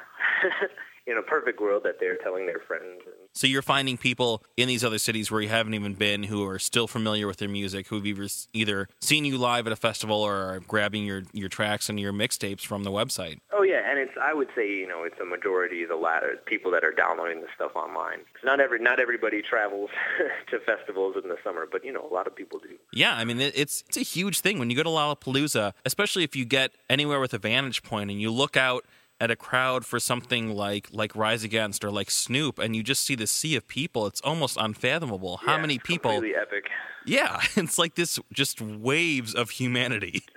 in 1.09 1.17
a 1.19 1.23
perfect 1.23 1.61
world 1.61 1.83
that 1.83 1.99
they're 1.99 2.19
telling 2.23 2.47
their 2.47 2.61
friends. 2.61 3.03
And, 3.05 3.20
So 3.33 3.47
you're 3.47 3.63
finding 3.63 3.97
people 3.97 4.43
in 4.57 4.69
these 4.69 4.85
other 4.85 4.99
cities 4.99 5.31
where 5.31 5.41
you 5.41 5.49
haven't 5.49 5.75
even 5.75 5.95
been 5.95 6.25
who 6.25 6.47
are 6.47 6.59
still 6.59 6.87
familiar 6.87 7.27
with 7.27 7.39
their 7.39 7.49
music, 7.49 7.89
who've 7.89 8.07
either, 8.07 8.29
either 8.53 8.89
seen 9.01 9.25
you 9.25 9.39
live 9.39 9.67
at 9.67 9.73
a 9.73 9.77
festival 9.77 10.21
or 10.21 10.35
are 10.35 10.61
grabbing 10.61 11.05
your, 11.05 11.23
your 11.33 11.49
tracks 11.49 11.89
and 11.89 11.99
your 12.01 12.13
mixtapes 12.13 12.63
from 12.63 12.85
the 12.85 12.91
website. 12.91 13.39
oh 13.53 13.63
yeah, 13.63 13.89
and 13.89 13.99
it's, 13.99 14.13
I 14.21 14.35
would 14.35 14.49
say, 14.55 14.69
you 14.69 14.87
know, 14.87 15.05
it's 15.05 15.19
a 15.21 15.25
majority 15.25 15.83
of 15.83 15.89
the 15.89 15.97
latter, 15.97 16.39
people 16.47 16.71
that 16.73 16.85
are 16.85 16.93
downloading 16.93 17.41
the 17.41 17.49
stuff 17.55 17.73
online. 17.77 18.21
Not 18.45 18.61
every, 18.61 18.79
not 18.79 19.01
everybody 19.01 19.43
travels 19.43 19.91
to 20.51 20.59
festivals 20.61 21.17
in 21.23 21.29
the 21.29 21.37
summer, 21.45 21.67
but 21.71 21.85
you 21.85 21.93
know, 21.93 22.07
a 22.11 22.13
lot 22.13 22.27
of 22.27 22.35
people 22.35 22.59
do. 22.59 22.77
Yeah, 22.93 23.15
I 23.15 23.25
mean 23.25 23.41
it's 23.41 23.85
it's 23.89 23.97
a 23.97 24.03
huge 24.03 24.41
thing 24.41 24.59
when 24.59 24.71
you 24.71 24.77
go 24.77 24.83
to 24.83 24.89
Lollapalooza, 24.89 25.73
especially 25.85 26.25
if 26.25 26.35
you 26.35 26.45
get 26.45 26.73
anywhere 26.89 27.21
with 27.21 27.35
a 27.35 27.39
vantage 27.39 27.83
point 27.83 28.11
and 28.11 28.21
you 28.21 28.31
look 28.31 28.57
out 28.57 28.85
at 29.21 29.31
a 29.31 29.37
crowd 29.37 29.85
for 29.85 30.01
something 30.01 30.51
like 30.55 30.89
like 30.93 31.15
Rise 31.15 31.45
Against 31.45 31.85
or 31.85 31.91
like 31.91 32.11
Snoop, 32.11 32.59
and 32.59 32.75
you 32.75 32.83
just 32.83 33.03
see 33.03 33.15
the 33.15 33.27
sea 33.27 33.55
of 33.57 33.69
people. 33.69 34.07
It's 34.07 34.21
almost 34.23 34.57
unfathomable 34.59 35.39
how 35.39 35.57
Yeah, 35.57 35.61
many 35.61 35.79
people. 35.79 36.11
Epic. 36.13 36.71
Yeah, 37.07 37.41
it's 37.57 37.79
like 37.79 37.95
this 37.95 38.19
just 38.33 38.61
waves 38.61 39.35
of 39.35 39.51
humanity. 39.51 40.23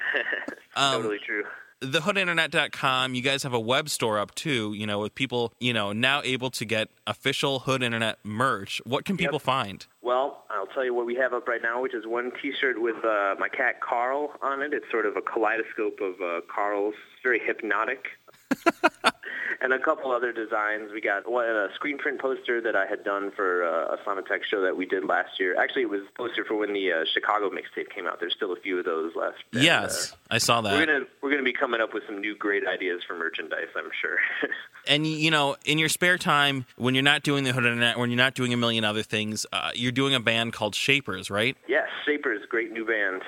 Um, 0.75 1.04
totally 1.04 1.20
true. 1.24 1.44
thehoodinternet.com 1.84 3.13
you 3.13 3.22
guys 3.22 3.44
have 3.44 3.54
a 3.54 3.60
web 3.60 3.90
store 3.90 4.18
up 4.18 4.34
too 4.36 4.74
you 4.74 4.88
know 4.88 5.00
with 5.00 5.13
people 5.13 5.54
you 5.60 5.72
know 5.72 5.94
now 5.94 6.22
able 6.24 6.50
to 6.50 6.66
get 6.66 6.90
official 7.06 7.60
hood 7.60 7.84
internet 7.84 8.18
merch 8.24 8.82
what 8.86 9.06
can 9.06 9.16
people 9.16 9.38
find 9.38 9.86
Well, 10.02 10.46
I'll 10.50 10.66
tell 10.68 10.84
you 10.84 10.94
what 10.96 11.06
we 11.06 11.13
have 11.16 11.34
up 11.34 11.48
right 11.48 11.62
now, 11.62 11.82
which 11.82 11.94
is 11.94 12.06
one 12.08 12.32
T-shirt 12.42 12.82
with 12.82 12.96
uh, 13.06 13.36
my 13.40 13.50
cat 13.50 13.82
Carl 13.82 14.32
on 14.42 14.62
it. 14.62 14.74
It's 14.74 14.86
sort 14.92 15.06
of 15.06 15.16
a 15.18 15.22
kaleidoscope 15.22 16.00
of 16.02 16.13
uh, 16.22 16.42
Carl's. 16.54 16.94
It's 17.13 17.22
very 17.24 17.40
hypnotic. 17.40 18.06
and 19.62 19.74
a 19.74 19.80
couple 19.80 20.12
other 20.12 20.32
designs. 20.32 20.92
We 20.94 21.02
got 21.02 21.30
one 21.30 21.46
a 21.46 21.70
screen 21.76 21.98
print 21.98 22.22
poster 22.22 22.62
that 22.62 22.76
I 22.76 22.86
had 22.86 23.04
done 23.04 23.32
for 23.36 23.64
uh, 23.64 23.96
a 23.96 23.98
Sonotheque 24.06 24.44
show 24.50 24.62
that 24.62 24.76
we 24.76 24.86
did 24.86 25.06
last 25.06 25.40
year. 25.40 25.56
Actually, 25.60 25.84
it 25.84 25.90
was 25.90 26.02
a 26.02 26.18
poster 26.18 26.46
for 26.46 26.56
when 26.56 26.74
the 26.74 26.92
uh, 26.92 27.06
Chicago 27.14 27.50
mixtape 27.50 27.90
came 27.94 28.08
out. 28.08 28.20
There's 28.20 28.34
still 28.36 28.54
a 28.54 28.60
few 28.60 28.80
of 28.80 28.86
those 28.86 29.14
left. 29.16 29.38
And, 29.54 29.62
uh, 29.62 29.64
yes 29.64 30.14
i 30.30 30.38
saw 30.40 30.62
that 30.62 30.74
we're 30.74 30.86
gonna 30.86 31.06
we're 31.22 31.30
gonna 31.30 31.44
be 31.44 31.54
coming 31.54 31.80
up 31.80 31.94
with 31.94 32.04
some 32.08 32.20
new 32.20 32.36
great 32.36 32.64
ideas 32.68 33.02
for 33.08 33.16
merchandise. 33.16 33.68
I'm 33.76 33.90
sure. 34.02 34.18
and 34.88 35.06
you 35.06 35.32
know 35.32 35.56
in 35.66 35.78
your 35.78 35.90
spare 35.90 36.18
time 36.18 36.66
when 36.76 36.96
you're 36.96 37.04
not 37.04 37.24
doing 37.24 37.44
the 37.44 37.54
hood 37.54 37.66
internet 37.66 37.98
when 37.98 38.10
you're 38.10 38.18
not 38.18 38.34
doing 38.34 38.54
a 38.54 38.58
million 38.58 38.84
other 38.84 39.04
things 39.04 39.46
uh, 39.54 39.72
you're 39.76 39.92
doing 39.92 40.16
a 40.16 40.20
band 40.20 40.54
called 40.54 40.76
shapers 40.76 41.30
right 41.30 41.56
yes, 41.68 41.88
Shapers, 42.06 42.42
great 42.50 42.72
new 42.72 42.86
band. 42.86 43.22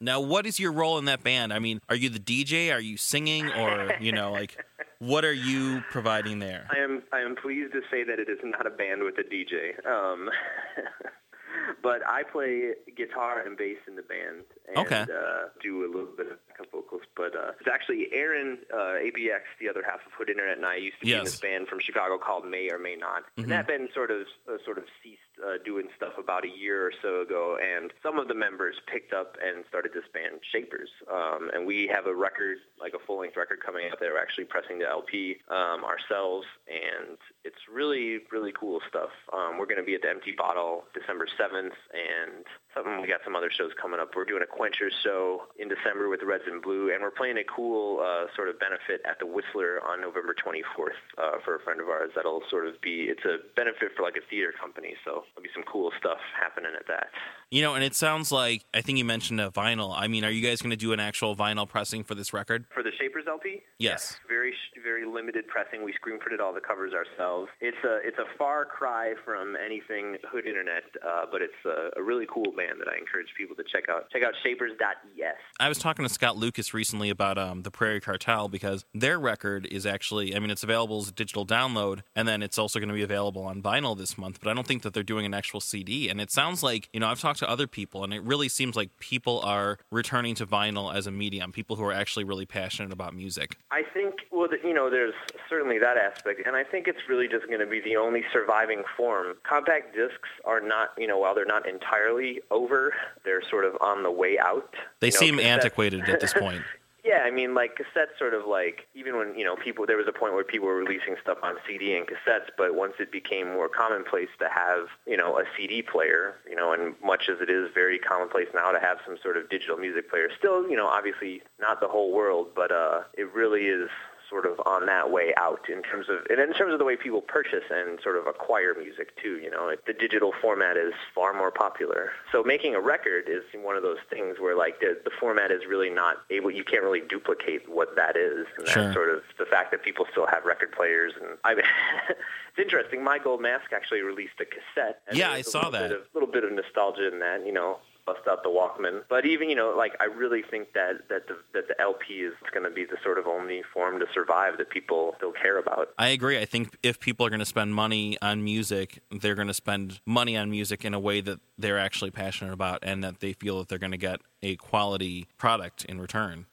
Now 0.00 0.20
what 0.20 0.46
is 0.46 0.58
your 0.58 0.72
role 0.72 0.98
in 0.98 1.04
that 1.06 1.22
band 1.22 1.52
i 1.52 1.58
mean 1.58 1.80
are 1.88 1.96
you 1.96 2.08
the 2.08 2.18
dj 2.18 2.72
are 2.74 2.80
you 2.80 2.96
singing 2.96 3.48
or 3.52 3.92
you 4.00 4.12
know 4.12 4.32
like 4.32 4.56
what 4.98 5.24
are 5.24 5.32
you 5.32 5.82
providing 5.90 6.38
there 6.40 6.66
I 6.70 6.78
am 6.78 7.02
I 7.12 7.20
am 7.20 7.34
pleased 7.36 7.72
to 7.72 7.80
say 7.90 8.04
that 8.04 8.18
it 8.18 8.28
is 8.28 8.38
not 8.44 8.66
a 8.66 8.70
band 8.70 9.02
with 9.02 9.14
a 9.18 9.22
DJ. 9.24 9.72
Um, 9.86 10.28
but 11.82 12.00
I 12.06 12.22
play 12.22 12.72
guitar 12.96 13.40
and 13.40 13.56
bass 13.56 13.78
in 13.88 13.96
the 13.96 14.02
band 14.02 14.44
and 14.68 14.78
Okay. 14.78 15.02
uh, 15.02 15.48
do 15.62 15.84
a 15.84 15.88
little 15.88 16.12
bit 16.16 16.30
of 16.32 16.38
backup 16.48 16.70
vocals. 16.72 17.02
But 17.16 17.34
uh, 17.34 17.52
it's 17.58 17.68
actually 17.72 18.08
Aaron 18.12 18.58
uh, 18.72 19.00
ABX, 19.00 19.40
the 19.60 19.68
other 19.68 19.82
half 19.84 20.00
of 20.06 20.12
Hood 20.18 20.28
Internet, 20.28 20.58
and 20.58 20.66
I 20.66 20.76
used 20.76 20.98
to 21.00 21.06
be 21.06 21.12
in 21.12 21.18
Yes. 21.18 21.32
this 21.32 21.40
band 21.40 21.68
from 21.68 21.80
Chicago 21.80 22.18
called 22.18 22.44
May 22.46 22.68
or 22.70 22.78
May 22.78 22.96
Not. 22.96 23.22
Mhm. 23.38 23.44
And 23.44 23.52
that 23.52 23.66
band 23.68 23.88
sort 23.94 24.10
of 24.10 24.22
uh, 24.48 24.58
sort 24.64 24.78
of 24.78 24.84
ceased 25.02 25.19
uh, 25.44 25.58
doing 25.64 25.88
stuff 25.96 26.14
about 26.18 26.44
a 26.44 26.48
year 26.48 26.86
or 26.86 26.92
so 27.02 27.22
ago, 27.22 27.56
and 27.60 27.92
some 28.02 28.18
of 28.18 28.28
the 28.28 28.34
members 28.34 28.76
picked 28.86 29.12
up 29.12 29.36
and 29.42 29.64
started 29.68 29.92
this 29.92 30.04
band 30.12 30.40
Shapers. 30.52 30.90
Um, 31.10 31.50
and 31.52 31.66
we 31.66 31.90
have 31.92 32.06
a 32.06 32.14
record, 32.14 32.58
like 32.80 32.94
a 32.94 32.98
full-length 33.06 33.36
record 33.36 33.60
coming 33.64 33.88
out 33.90 34.00
there. 34.00 34.12
We're 34.12 34.20
actually 34.22 34.44
pressing 34.44 34.78
the 34.78 34.88
LP 34.88 35.36
um, 35.48 35.84
ourselves, 35.84 36.46
and 36.68 37.18
it's 37.44 37.68
really, 37.72 38.20
really 38.30 38.52
cool 38.58 38.80
stuff. 38.88 39.10
Um, 39.32 39.58
we're 39.58 39.66
going 39.66 39.80
to 39.80 39.86
be 39.86 39.94
at 39.94 40.02
the 40.02 40.10
Empty 40.10 40.34
Bottle 40.36 40.84
December 40.94 41.26
7th, 41.38 41.76
and 41.92 42.44
something 42.74 43.00
we 43.00 43.08
got 43.08 43.20
some 43.24 43.36
other 43.36 43.50
shows 43.50 43.72
coming 43.80 44.00
up. 44.00 44.14
We're 44.14 44.24
doing 44.24 44.42
a 44.42 44.46
Quencher 44.46 44.90
show 45.02 45.48
in 45.58 45.68
December 45.68 46.08
with 46.08 46.20
the 46.20 46.26
Reds 46.26 46.44
and 46.46 46.62
Blue, 46.62 46.92
and 46.92 47.02
we're 47.02 47.10
playing 47.10 47.38
a 47.38 47.44
cool 47.44 48.00
uh, 48.00 48.26
sort 48.36 48.48
of 48.48 48.58
benefit 48.58 49.02
at 49.08 49.18
the 49.18 49.26
Whistler 49.26 49.80
on 49.86 50.00
November 50.00 50.34
24th 50.34 50.98
uh, 51.18 51.38
for 51.44 51.56
a 51.56 51.60
friend 51.60 51.80
of 51.80 51.88
ours. 51.88 52.10
That'll 52.14 52.42
sort 52.50 52.66
of 52.66 52.80
be 52.80 53.08
it's 53.08 53.24
a 53.24 53.38
benefit 53.56 53.92
for 53.96 54.02
like 54.02 54.16
a 54.16 54.24
theater 54.28 54.52
company, 54.58 54.94
so 55.04 55.24
there'll 55.34 55.42
be 55.42 55.50
some 55.54 55.64
cool 55.64 55.90
stuff 55.98 56.18
happening 56.38 56.72
at 56.78 56.86
that. 56.88 57.08
You 57.50 57.62
know, 57.62 57.74
and 57.74 57.82
it 57.82 57.96
sounds 57.96 58.30
like 58.30 58.64
I 58.72 58.80
think 58.80 58.98
you 58.98 59.04
mentioned 59.04 59.40
a 59.40 59.50
vinyl. 59.50 59.92
I 59.96 60.06
mean, 60.06 60.24
are 60.24 60.30
you 60.30 60.46
guys 60.46 60.62
going 60.62 60.70
to 60.70 60.76
do 60.76 60.92
an 60.92 61.00
actual 61.00 61.34
vinyl 61.34 61.68
pressing 61.68 62.04
for 62.04 62.14
this 62.14 62.32
record? 62.32 62.64
For 62.72 62.84
the 62.84 62.92
Shapers 62.96 63.24
LP? 63.26 63.62
Yes. 63.78 64.18
Very, 64.28 64.54
very 64.84 65.04
limited 65.04 65.48
pressing. 65.48 65.84
We 65.84 65.92
screen 65.94 66.20
printed 66.20 66.40
all 66.40 66.54
the 66.54 66.60
covers 66.60 66.92
ourselves. 66.94 67.48
It's 67.60 67.76
a, 67.84 67.98
it's 68.04 68.18
a 68.18 68.38
far 68.38 68.64
cry 68.64 69.14
from 69.24 69.56
anything 69.56 70.16
Hood 70.30 70.46
Internet, 70.46 70.84
uh, 71.04 71.26
but 71.30 71.42
it's 71.42 71.52
a, 71.64 71.98
a 71.98 72.02
really 72.02 72.26
cool 72.32 72.52
band 72.60 72.80
that 72.80 72.88
I 72.88 72.98
encourage 72.98 73.28
people 73.36 73.56
to 73.56 73.64
check 73.64 73.88
out. 73.88 74.10
Check 74.10 74.22
out 74.22 74.34
shapers.es. 74.42 75.34
I 75.58 75.68
was 75.68 75.78
talking 75.78 76.04
to 76.04 76.12
Scott 76.12 76.36
Lucas 76.36 76.74
recently 76.74 77.10
about 77.10 77.38
um, 77.38 77.62
the 77.62 77.70
Prairie 77.70 78.00
Cartel 78.00 78.48
because 78.48 78.84
their 78.94 79.18
record 79.18 79.66
is 79.70 79.86
actually, 79.86 80.36
I 80.36 80.38
mean, 80.38 80.50
it's 80.50 80.62
available 80.62 80.98
as 80.98 81.08
a 81.08 81.12
digital 81.12 81.46
download, 81.46 82.02
and 82.14 82.28
then 82.28 82.42
it's 82.42 82.58
also 82.58 82.78
going 82.78 82.88
to 82.88 82.94
be 82.94 83.02
available 83.02 83.42
on 83.42 83.62
vinyl 83.62 83.96
this 83.96 84.18
month. 84.18 84.40
But 84.42 84.50
I 84.50 84.54
don't 84.54 84.66
think 84.66 84.82
that 84.82 84.92
they're 84.92 85.02
doing 85.02 85.24
an 85.24 85.34
actual 85.34 85.60
CD. 85.60 86.08
And 86.08 86.20
it 86.20 86.30
sounds 86.30 86.62
like, 86.62 86.88
you 86.92 87.00
know, 87.00 87.08
I've 87.08 87.20
talked 87.20 87.38
to 87.40 87.48
other 87.48 87.66
people, 87.66 88.04
and 88.04 88.12
it 88.12 88.22
really 88.22 88.48
seems 88.48 88.76
like 88.76 88.90
people 88.98 89.40
are 89.40 89.78
returning 89.90 90.34
to 90.36 90.46
vinyl 90.46 90.94
as 90.94 91.06
a 91.06 91.10
medium. 91.10 91.52
People 91.52 91.76
who 91.76 91.84
are 91.84 91.92
actually 91.92 92.24
really 92.24 92.46
passionate 92.46 92.92
about 92.92 93.14
music. 93.14 93.56
I 93.70 93.82
think, 93.94 94.14
well, 94.40 94.48
you 94.64 94.72
know, 94.72 94.88
there's 94.88 95.12
certainly 95.50 95.78
that 95.78 95.98
aspect, 95.98 96.46
and 96.46 96.56
I 96.56 96.64
think 96.64 96.88
it's 96.88 97.08
really 97.08 97.28
just 97.28 97.46
going 97.46 97.60
to 97.60 97.66
be 97.66 97.80
the 97.80 97.96
only 97.96 98.22
surviving 98.32 98.84
form. 98.96 99.34
Compact 99.42 99.94
discs 99.94 100.30
are 100.46 100.60
not, 100.60 100.92
you 100.96 101.06
know, 101.06 101.18
while 101.18 101.34
they're 101.34 101.44
not 101.44 101.68
entirely 101.68 102.40
over, 102.50 102.94
they're 103.22 103.42
sort 103.50 103.66
of 103.66 103.76
on 103.82 104.02
the 104.02 104.10
way 104.10 104.38
out. 104.38 104.74
They 105.00 105.08
You 105.08 105.12
know, 105.12 105.18
seem 105.18 105.40
antiquated 105.40 106.08
at 106.08 106.20
this 106.20 106.32
point. 106.32 106.62
Yeah, 107.02 107.20
I 107.24 107.30
mean, 107.30 107.54
like 107.54 107.78
cassettes, 107.78 108.18
sort 108.18 108.34
of 108.34 108.46
like 108.46 108.86
even 108.94 109.16
when 109.16 109.34
you 109.34 109.42
know 109.42 109.56
people, 109.56 109.86
there 109.86 109.96
was 109.96 110.06
a 110.06 110.12
point 110.12 110.34
where 110.34 110.44
people 110.44 110.68
were 110.68 110.76
releasing 110.76 111.16
stuff 111.22 111.38
on 111.42 111.56
CD 111.66 111.96
and 111.96 112.06
cassettes, 112.06 112.50
but 112.58 112.74
once 112.74 112.92
it 112.98 113.10
became 113.10 113.48
more 113.54 113.70
commonplace 113.70 114.28
to 114.38 114.50
have 114.50 114.88
you 115.06 115.16
know 115.16 115.38
a 115.38 115.44
CD 115.56 115.80
player, 115.80 116.34
you 116.46 116.54
know, 116.54 116.74
and 116.74 116.94
much 117.02 117.30
as 117.30 117.40
it 117.40 117.48
is 117.48 117.70
very 117.72 117.98
commonplace 117.98 118.48
now 118.54 118.70
to 118.70 118.78
have 118.78 118.98
some 119.06 119.16
sort 119.22 119.38
of 119.38 119.48
digital 119.48 119.78
music 119.78 120.10
player, 120.10 120.28
still, 120.38 120.68
you 120.68 120.76
know, 120.76 120.86
obviously 120.86 121.40
not 121.58 121.80
the 121.80 121.88
whole 121.88 122.12
world, 122.12 122.48
but 122.54 122.70
uh, 122.70 123.00
it 123.16 123.32
really 123.32 123.62
is 123.62 123.88
sort 124.30 124.46
of 124.46 124.60
on 124.64 124.86
that 124.86 125.10
way 125.10 125.34
out 125.36 125.68
in 125.68 125.82
terms 125.82 126.06
of 126.08 126.24
and 126.30 126.38
in 126.40 126.54
terms 126.54 126.72
of 126.72 126.78
the 126.78 126.84
way 126.84 126.96
people 126.96 127.20
purchase 127.20 127.64
and 127.68 127.98
sort 128.02 128.16
of 128.16 128.26
acquire 128.26 128.74
music 128.78 129.12
too. 129.20 129.38
You 129.42 129.50
know, 129.50 129.74
the 129.86 129.92
digital 129.92 130.32
format 130.40 130.76
is 130.76 130.92
far 131.14 131.34
more 131.34 131.50
popular. 131.50 132.12
So 132.32 132.42
making 132.44 132.74
a 132.76 132.80
record 132.80 133.24
is 133.28 133.42
one 133.60 133.76
of 133.76 133.82
those 133.82 133.98
things 134.08 134.36
where 134.38 134.56
like 134.56 134.78
the 134.80 134.96
the 135.04 135.10
format 135.18 135.50
is 135.50 135.62
really 135.68 135.90
not 135.90 136.18
able. 136.30 136.50
You 136.50 136.64
can't 136.64 136.82
really 136.84 137.02
duplicate 137.06 137.68
what 137.68 137.96
that 137.96 138.16
is. 138.16 138.46
And 138.56 138.68
Sure. 138.68 138.82
that's 138.84 138.94
sort 138.94 139.10
of 139.10 139.22
the 139.38 139.46
fact 139.46 139.72
that 139.72 139.82
people 139.82 140.06
still 140.12 140.26
have 140.26 140.44
record 140.44 140.70
players. 140.72 141.12
And 141.20 141.36
I 141.44 141.54
mean, 141.56 141.64
it's 142.08 142.58
interesting. 142.58 143.02
My 143.02 143.18
Gold 143.18 143.42
Mask 143.42 143.72
actually 143.74 144.02
released 144.02 144.34
a 144.40 144.44
cassette. 144.44 145.00
and 145.08 145.18
Yeah, 145.18 145.32
I 145.32 145.42
saw 145.42 145.70
that. 145.70 145.90
A 145.90 146.02
little 146.14 146.30
bit 146.30 146.44
of 146.44 146.52
nostalgia 146.52 147.08
in 147.12 147.18
that. 147.20 147.44
You 147.44 147.52
know, 147.52 147.78
bust 148.10 148.26
out 148.28 148.42
the 148.42 148.48
Walkman. 148.48 149.02
But 149.08 149.26
even 149.26 149.48
you 149.48 149.56
know, 149.56 149.74
like 149.76 149.92
I 150.00 150.04
really 150.04 150.42
think 150.42 150.72
that 150.74 151.08
that 151.08 151.26
the 151.28 151.36
that 151.54 151.68
the 151.68 151.80
LP 151.80 152.14
is 152.14 152.34
going 152.52 152.64
to 152.64 152.70
be 152.70 152.84
the 152.84 152.96
sort 153.02 153.18
of 153.18 153.26
only 153.26 153.62
form 153.72 153.98
to 154.00 154.06
survive 154.12 154.58
that 154.58 154.70
people 154.70 155.14
still 155.16 155.32
care 155.32 155.58
about. 155.58 155.88
I 155.98 156.08
agree. 156.08 156.38
I 156.38 156.44
think 156.44 156.76
if 156.82 156.98
people 157.00 157.26
are 157.26 157.30
going 157.30 157.40
to 157.40 157.46
spend 157.46 157.74
money 157.74 158.18
on 158.22 158.42
music, 158.42 159.00
they're 159.10 159.34
going 159.34 159.48
to 159.48 159.54
spend 159.54 160.00
money 160.06 160.36
on 160.36 160.50
music 160.50 160.84
in 160.84 160.94
a 160.94 161.00
way 161.00 161.20
that 161.20 161.40
they're 161.58 161.78
actually 161.78 162.10
passionate 162.10 162.52
about 162.52 162.80
and 162.82 163.04
that 163.04 163.20
they 163.20 163.32
feel 163.32 163.58
that 163.58 163.68
they're 163.68 163.78
going 163.78 163.92
to 163.92 163.98
get 163.98 164.20
a 164.42 164.56
quality 164.56 165.26
product 165.36 165.84
in 165.84 166.00
return. 166.00 166.46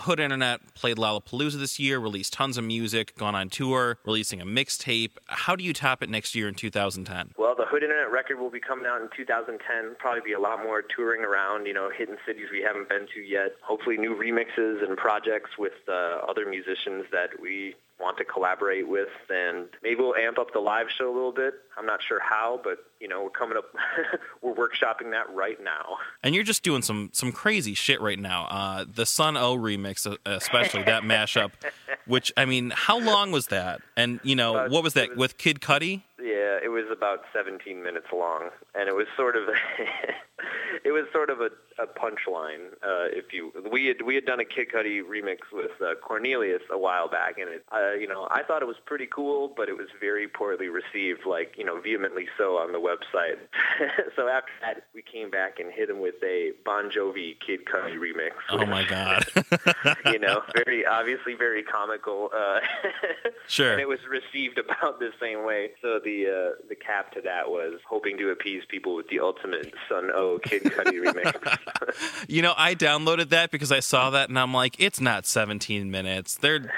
Hood 0.00 0.20
Internet 0.20 0.74
played 0.74 0.96
Lollapalooza 0.96 1.58
this 1.58 1.78
year, 1.78 1.98
released 1.98 2.32
tons 2.32 2.56
of 2.56 2.64
music, 2.64 3.16
gone 3.16 3.34
on 3.34 3.48
tour, 3.48 3.98
releasing 4.04 4.40
a 4.40 4.46
mixtape. 4.46 5.12
How 5.26 5.56
do 5.56 5.64
you 5.64 5.72
top 5.72 6.02
it 6.02 6.08
next 6.10 6.34
year 6.34 6.48
in 6.48 6.54
2010? 6.54 7.32
Well, 7.36 7.54
the 7.56 7.66
Hood 7.66 7.82
Internet 7.82 8.10
record 8.10 8.38
will 8.38 8.50
be 8.50 8.60
coming 8.60 8.86
out 8.86 9.00
in 9.00 9.08
2010. 9.16 9.96
Probably 9.98 10.20
be 10.24 10.32
a 10.32 10.40
lot 10.40 10.62
more 10.62 10.82
touring 10.82 11.22
around, 11.22 11.66
you 11.66 11.74
know, 11.74 11.90
hitting 11.96 12.16
cities 12.26 12.46
we 12.52 12.62
haven't 12.62 12.88
been 12.88 13.06
to 13.14 13.20
yet. 13.20 13.52
Hopefully, 13.62 13.96
new 13.96 14.14
remixes 14.14 14.82
and 14.86 14.96
projects 14.96 15.50
with 15.58 15.72
uh, 15.88 16.20
other 16.28 16.48
musicians 16.48 17.04
that 17.12 17.40
we 17.40 17.74
want 18.02 18.18
to 18.18 18.24
collaborate 18.24 18.86
with, 18.88 19.08
and 19.30 19.68
maybe 19.82 20.00
we'll 20.00 20.14
amp 20.16 20.38
up 20.38 20.52
the 20.52 20.58
live 20.60 20.88
show 20.90 21.10
a 21.10 21.14
little 21.14 21.32
bit. 21.32 21.54
I'm 21.78 21.86
not 21.86 22.00
sure 22.02 22.20
how, 22.20 22.60
but 22.62 22.78
you 23.00 23.08
know, 23.08 23.22
we're 23.24 23.30
coming 23.30 23.56
up. 23.56 23.64
we're 24.42 24.52
workshopping 24.54 25.12
that 25.12 25.32
right 25.32 25.62
now. 25.62 25.96
And 26.22 26.34
you're 26.34 26.44
just 26.44 26.62
doing 26.62 26.82
some 26.82 27.08
some 27.12 27.32
crazy 27.32 27.74
shit 27.74 28.00
right 28.00 28.18
now. 28.18 28.44
Uh, 28.50 28.84
the 28.92 29.06
Sunn 29.06 29.36
O))) 29.36 29.56
remix, 29.56 30.06
uh, 30.06 30.16
especially 30.26 30.82
that 30.82 31.02
mashup, 31.04 31.52
which 32.06 32.32
I 32.36 32.44
mean, 32.44 32.72
how 32.74 32.98
long 32.98 33.30
was 33.32 33.46
that? 33.46 33.80
And 33.96 34.20
you 34.22 34.34
know, 34.36 34.56
Uh, 34.56 34.68
what 34.68 34.82
was 34.82 34.94
that 34.94 35.10
was- 35.10 35.18
with 35.18 35.38
Kid 35.38 35.60
Cudi? 35.60 36.02
Yeah, 36.20 36.58
it 36.62 36.68
was 36.70 36.84
about 36.92 37.24
17 37.32 37.82
minutes 37.82 38.06
long, 38.12 38.50
and 38.76 38.88
it 38.88 38.94
was 38.94 39.06
sort 39.16 39.36
of 39.36 39.48
it 40.84 40.92
was 40.92 41.04
sort 41.12 41.30
of 41.30 41.40
a, 41.40 41.48
a 41.78 41.86
punchline. 41.86 42.72
Uh, 42.82 43.08
if 43.10 43.32
you 43.32 43.52
we 43.70 43.86
had 43.86 44.02
we 44.02 44.14
had 44.14 44.24
done 44.24 44.40
a 44.40 44.44
Kid 44.44 44.68
Cudi 44.74 45.02
remix 45.02 45.38
with 45.52 45.70
uh, 45.80 45.94
Cornelius 46.02 46.62
a 46.70 46.78
while 46.78 47.08
back, 47.08 47.38
and 47.38 47.48
it 47.48 47.64
uh, 47.72 47.92
you 47.92 48.06
know 48.08 48.28
I 48.30 48.42
thought 48.42 48.62
it 48.62 48.68
was 48.68 48.76
pretty 48.84 49.06
cool, 49.06 49.52
but 49.56 49.68
it 49.68 49.76
was 49.76 49.88
very 50.00 50.28
poorly 50.28 50.68
received, 50.68 51.26
like 51.26 51.54
you 51.56 51.64
know 51.64 51.80
vehemently 51.80 52.26
so 52.38 52.56
on 52.56 52.72
the 52.72 52.80
website. 52.80 53.38
so 54.16 54.28
after 54.28 54.52
that, 54.60 54.84
we 54.94 55.02
came 55.02 55.30
back 55.30 55.58
and 55.58 55.72
hit 55.72 55.90
him 55.90 56.00
with 56.00 56.16
a 56.22 56.52
Bon 56.64 56.90
Jovi 56.90 57.36
Kid 57.44 57.60
Cudi 57.64 57.96
remix. 57.98 58.32
Oh 58.50 58.66
my 58.66 58.84
god! 58.88 59.24
you 60.06 60.18
know, 60.18 60.42
very 60.54 60.86
obviously 60.86 61.34
very 61.34 61.62
comical. 61.62 62.30
Uh, 62.34 62.60
Sure. 63.48 63.72
And 63.72 63.80
it 63.80 63.88
was 63.88 63.98
received 64.08 64.58
about 64.58 64.98
the 64.98 65.10
same 65.20 65.44
way. 65.44 65.70
So 65.82 66.00
the 66.02 66.26
uh, 66.26 66.62
the 66.68 66.74
cap 66.74 67.12
to 67.12 67.20
that 67.22 67.48
was 67.50 67.80
hoping 67.86 68.16
to 68.18 68.30
appease 68.30 68.62
people 68.68 68.94
with 68.94 69.08
the 69.08 69.20
ultimate 69.20 69.74
Sunn 69.88 70.10
O))) 70.14 70.38
Kid 70.38 70.62
Cudi 70.64 71.02
remix. 71.04 71.58
You 72.28 72.42
know, 72.42 72.54
I 72.56 72.74
downloaded 72.74 73.30
that 73.30 73.50
because 73.50 73.72
I 73.72 73.80
saw 73.80 74.10
that 74.10 74.28
and 74.28 74.38
I'm 74.38 74.54
like, 74.54 74.76
it's 74.78 75.00
not 75.00 75.26
17 75.26 75.90
minutes. 75.90 76.36
They're 76.36 76.72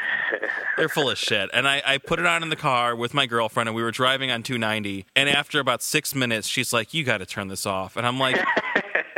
they're 0.77 0.89
full 0.89 1.11
of 1.11 1.19
shit. 1.19 1.51
And 1.53 1.69
I, 1.69 1.83
I 1.85 1.99
put 1.99 2.19
it 2.19 2.27
on 2.27 2.43
in 2.43 2.49
the 2.49 2.57
car 2.57 2.97
with 2.97 3.15
my 3.15 3.27
girlfriend 3.27 3.69
and 3.69 3.77
we 3.77 3.83
were 3.83 3.91
driving 3.91 4.31
on 4.31 4.43
290. 4.43 5.07
And 5.15 5.29
after 5.29 5.61
about 5.61 5.83
six 5.83 6.15
minutes, 6.15 6.49
she's 6.49 6.73
like, 6.73 6.95
you 6.95 7.05
got 7.05 7.19
to 7.19 7.27
turn 7.27 7.49
this 7.49 7.67
off. 7.67 7.97
And 7.97 8.07
I'm 8.07 8.19
like, 8.19 8.37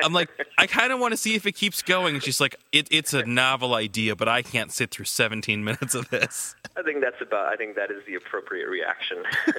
I'm 0.02 0.12
like, 0.12 0.28
I 0.58 0.66
kind 0.66 0.92
of 0.92 0.98
want 0.98 1.12
to 1.12 1.16
see 1.16 1.34
if 1.34 1.44
it 1.46 1.52
keeps 1.52 1.82
going. 1.82 2.14
And 2.14 2.24
she's 2.24 2.40
like, 2.40 2.56
it, 2.72 2.88
it's 2.90 3.12
a 3.12 3.24
novel 3.26 3.74
idea, 3.74 4.16
but 4.16 4.28
I 4.28 4.42
can't 4.42 4.72
sit 4.72 4.90
through 4.90 5.04
17 5.04 5.62
minutes 5.64 5.94
of 5.94 6.08
this. 6.10 6.54
I 6.76 6.82
think 6.82 7.00
that's 7.02 7.20
about. 7.20 7.52
I 7.52 7.56
think 7.56 7.76
that 7.76 7.90
is 7.90 8.02
the 8.06 8.14
appropriate 8.14 8.68
reaction. 8.68 9.18
so 9.46 9.52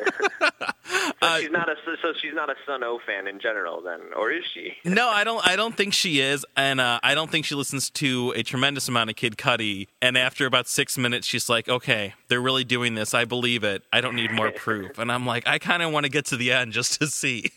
Uh, 1.22 1.40
she's 1.40 1.50
not 1.52 1.70
a 1.70 1.76
so 2.02 2.14
she's 2.22 2.34
not 2.34 2.50
a 2.50 2.56
Sunn 2.66 2.84
O))) 2.84 3.00
fan 3.06 3.28
in 3.28 3.40
general, 3.40 3.82
then, 3.82 4.00
or 4.16 4.32
is 4.32 4.44
she? 4.54 4.74
No, 4.86 5.08
I 5.10 5.24
don't. 5.24 5.46
I 5.46 5.56
don't 5.56 5.76
think 5.76 5.94
she 5.94 6.20
is, 6.20 6.46
and 6.56 6.80
uh, 6.80 7.00
I 7.04 7.16
don't 7.16 7.30
think 7.32 7.46
she 7.46 7.56
listens 7.56 7.90
to 7.92 8.34
a 8.36 8.44
tremendous 8.44 8.88
amount 8.88 9.10
of 9.10 9.16
Kid 9.16 9.36
Cudi. 9.38 9.88
And 10.02 10.18
after 10.18 10.46
about 10.46 10.68
six 10.68 10.98
minutes, 10.98 11.26
she's 11.28 11.50
like, 11.50 11.68
"Okay, 11.68 12.14
they're 12.28 12.42
really 12.42 12.64
doing 12.64 12.94
this. 12.96 13.14
I 13.14 13.26
believe 13.26 13.64
it. 13.64 13.84
I 13.92 14.02
don't 14.02 14.16
need 14.16 14.32
more 14.32 14.52
proof." 14.56 14.98
And 15.00 15.12
I'm 15.12 15.26
like, 15.26 15.48
I 15.48 15.58
kind 15.60 15.82
of 15.84 15.92
want 15.92 16.06
to 16.06 16.10
get 16.12 16.26
to 16.28 16.38
the 16.38 16.52
end 16.52 16.72
just 16.72 17.00
to 17.02 17.08
see. 17.08 17.52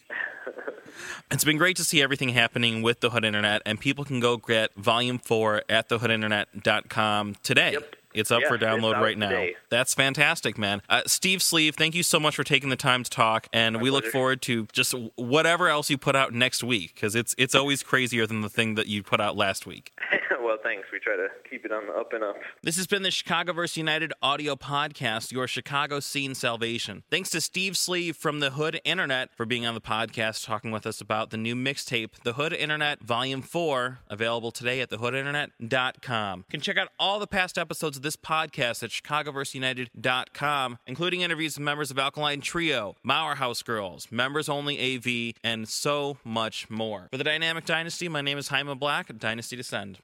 It's 1.30 1.44
been 1.44 1.56
great 1.58 1.76
to 1.76 1.84
see 1.84 2.02
everything 2.02 2.30
happening 2.30 2.82
with 2.82 3.00
the 3.00 3.10
Hood 3.10 3.24
Internet, 3.24 3.62
and 3.66 3.78
people 3.80 4.04
can 4.04 4.20
go 4.20 4.36
get 4.36 4.74
Volume 4.74 5.18
Four 5.18 5.62
at 5.68 5.88
thehoodinternet.com 5.88 7.36
today. 7.42 7.72
Yep. 7.72 7.96
It's 8.12 8.32
up 8.32 8.40
Yeah, 8.42 8.48
for 8.48 8.58
download 8.58 9.00
right 9.00 9.16
now. 9.16 9.28
today. 9.28 9.54
That's 9.68 9.94
fantastic, 9.94 10.58
man. 10.58 10.82
Uh, 10.88 11.02
Steve 11.06 11.40
Sleeve, 11.42 11.76
thank 11.76 11.94
you 11.94 12.02
so 12.02 12.18
much 12.18 12.34
for 12.34 12.42
taking 12.42 12.68
the 12.68 12.74
time 12.76 13.04
to 13.04 13.10
talk, 13.10 13.46
and 13.52 13.80
we 13.80 13.88
look 13.90 14.04
forward 14.04 14.42
to 14.42 14.66
just 14.72 14.94
whatever 15.14 15.68
else 15.68 15.90
you 15.90 15.96
put 15.96 16.16
out 16.16 16.34
next 16.34 16.64
week 16.64 16.92
because 16.94 17.14
it's 17.14 17.36
it's 17.38 17.54
always 17.60 17.84
crazier 17.84 18.26
than 18.26 18.40
the 18.40 18.48
thing 18.48 18.74
that 18.74 18.88
you 18.88 19.04
put 19.04 19.20
out 19.20 19.36
last 19.36 19.64
week. 19.66 19.92
thanks. 20.62 20.88
We 20.92 20.98
try 20.98 21.16
to 21.16 21.28
keep 21.48 21.64
it 21.64 21.72
on 21.72 21.86
the 21.86 21.92
up 21.92 22.12
and 22.12 22.22
up. 22.24 22.36
This 22.62 22.76
has 22.76 22.86
been 22.86 23.02
the 23.02 23.08
ChicagoVerseUniteD 23.10 24.10
audio 24.22 24.56
podcast, 24.56 25.32
your 25.32 25.46
Chicago 25.46 26.00
scene 26.00 26.34
salvation. 26.34 27.02
Thanks 27.10 27.30
to 27.30 27.40
Steve 27.40 27.76
Sleeve 27.76 28.16
from 28.16 28.40
the 28.40 28.50
Hood 28.50 28.80
Internet 28.84 29.30
for 29.36 29.46
being 29.46 29.66
on 29.66 29.74
the 29.74 29.80
podcast, 29.80 30.44
talking 30.44 30.70
with 30.70 30.86
us 30.86 31.00
about 31.00 31.30
the 31.30 31.36
new 31.36 31.54
mixtape, 31.54 32.10
The 32.24 32.34
Hood 32.34 32.52
Internet 32.52 33.02
Volume 33.02 33.42
4, 33.42 34.00
available 34.08 34.50
today 34.50 34.80
at 34.80 34.90
thehoodinternet.com. 34.90 36.38
You 36.38 36.44
can 36.50 36.60
check 36.60 36.76
out 36.76 36.88
all 36.98 37.18
the 37.18 37.26
past 37.26 37.58
episodes 37.58 37.96
of 37.96 38.02
this 38.02 38.16
podcast 38.16 38.82
at 38.82 38.90
chicagoverseunited.com, 38.90 40.78
including 40.86 41.20
interviews 41.20 41.56
with 41.56 41.64
members 41.64 41.90
of 41.90 41.98
Alkaline 41.98 42.40
Trio, 42.40 42.96
Mauer 43.06 43.36
House 43.36 43.62
Girls, 43.62 44.08
Members 44.10 44.48
Only 44.48 44.78
AV, 44.96 45.34
and 45.42 45.68
so 45.68 46.18
much 46.24 46.68
more. 46.70 47.08
For 47.10 47.18
the 47.18 47.24
Dynamic 47.24 47.64
Dynasty, 47.64 48.08
my 48.08 48.20
name 48.20 48.38
is 48.38 48.48
Jaime 48.48 48.74
Black, 48.74 49.16
Dynasty 49.18 49.56
Descend. 49.56 49.98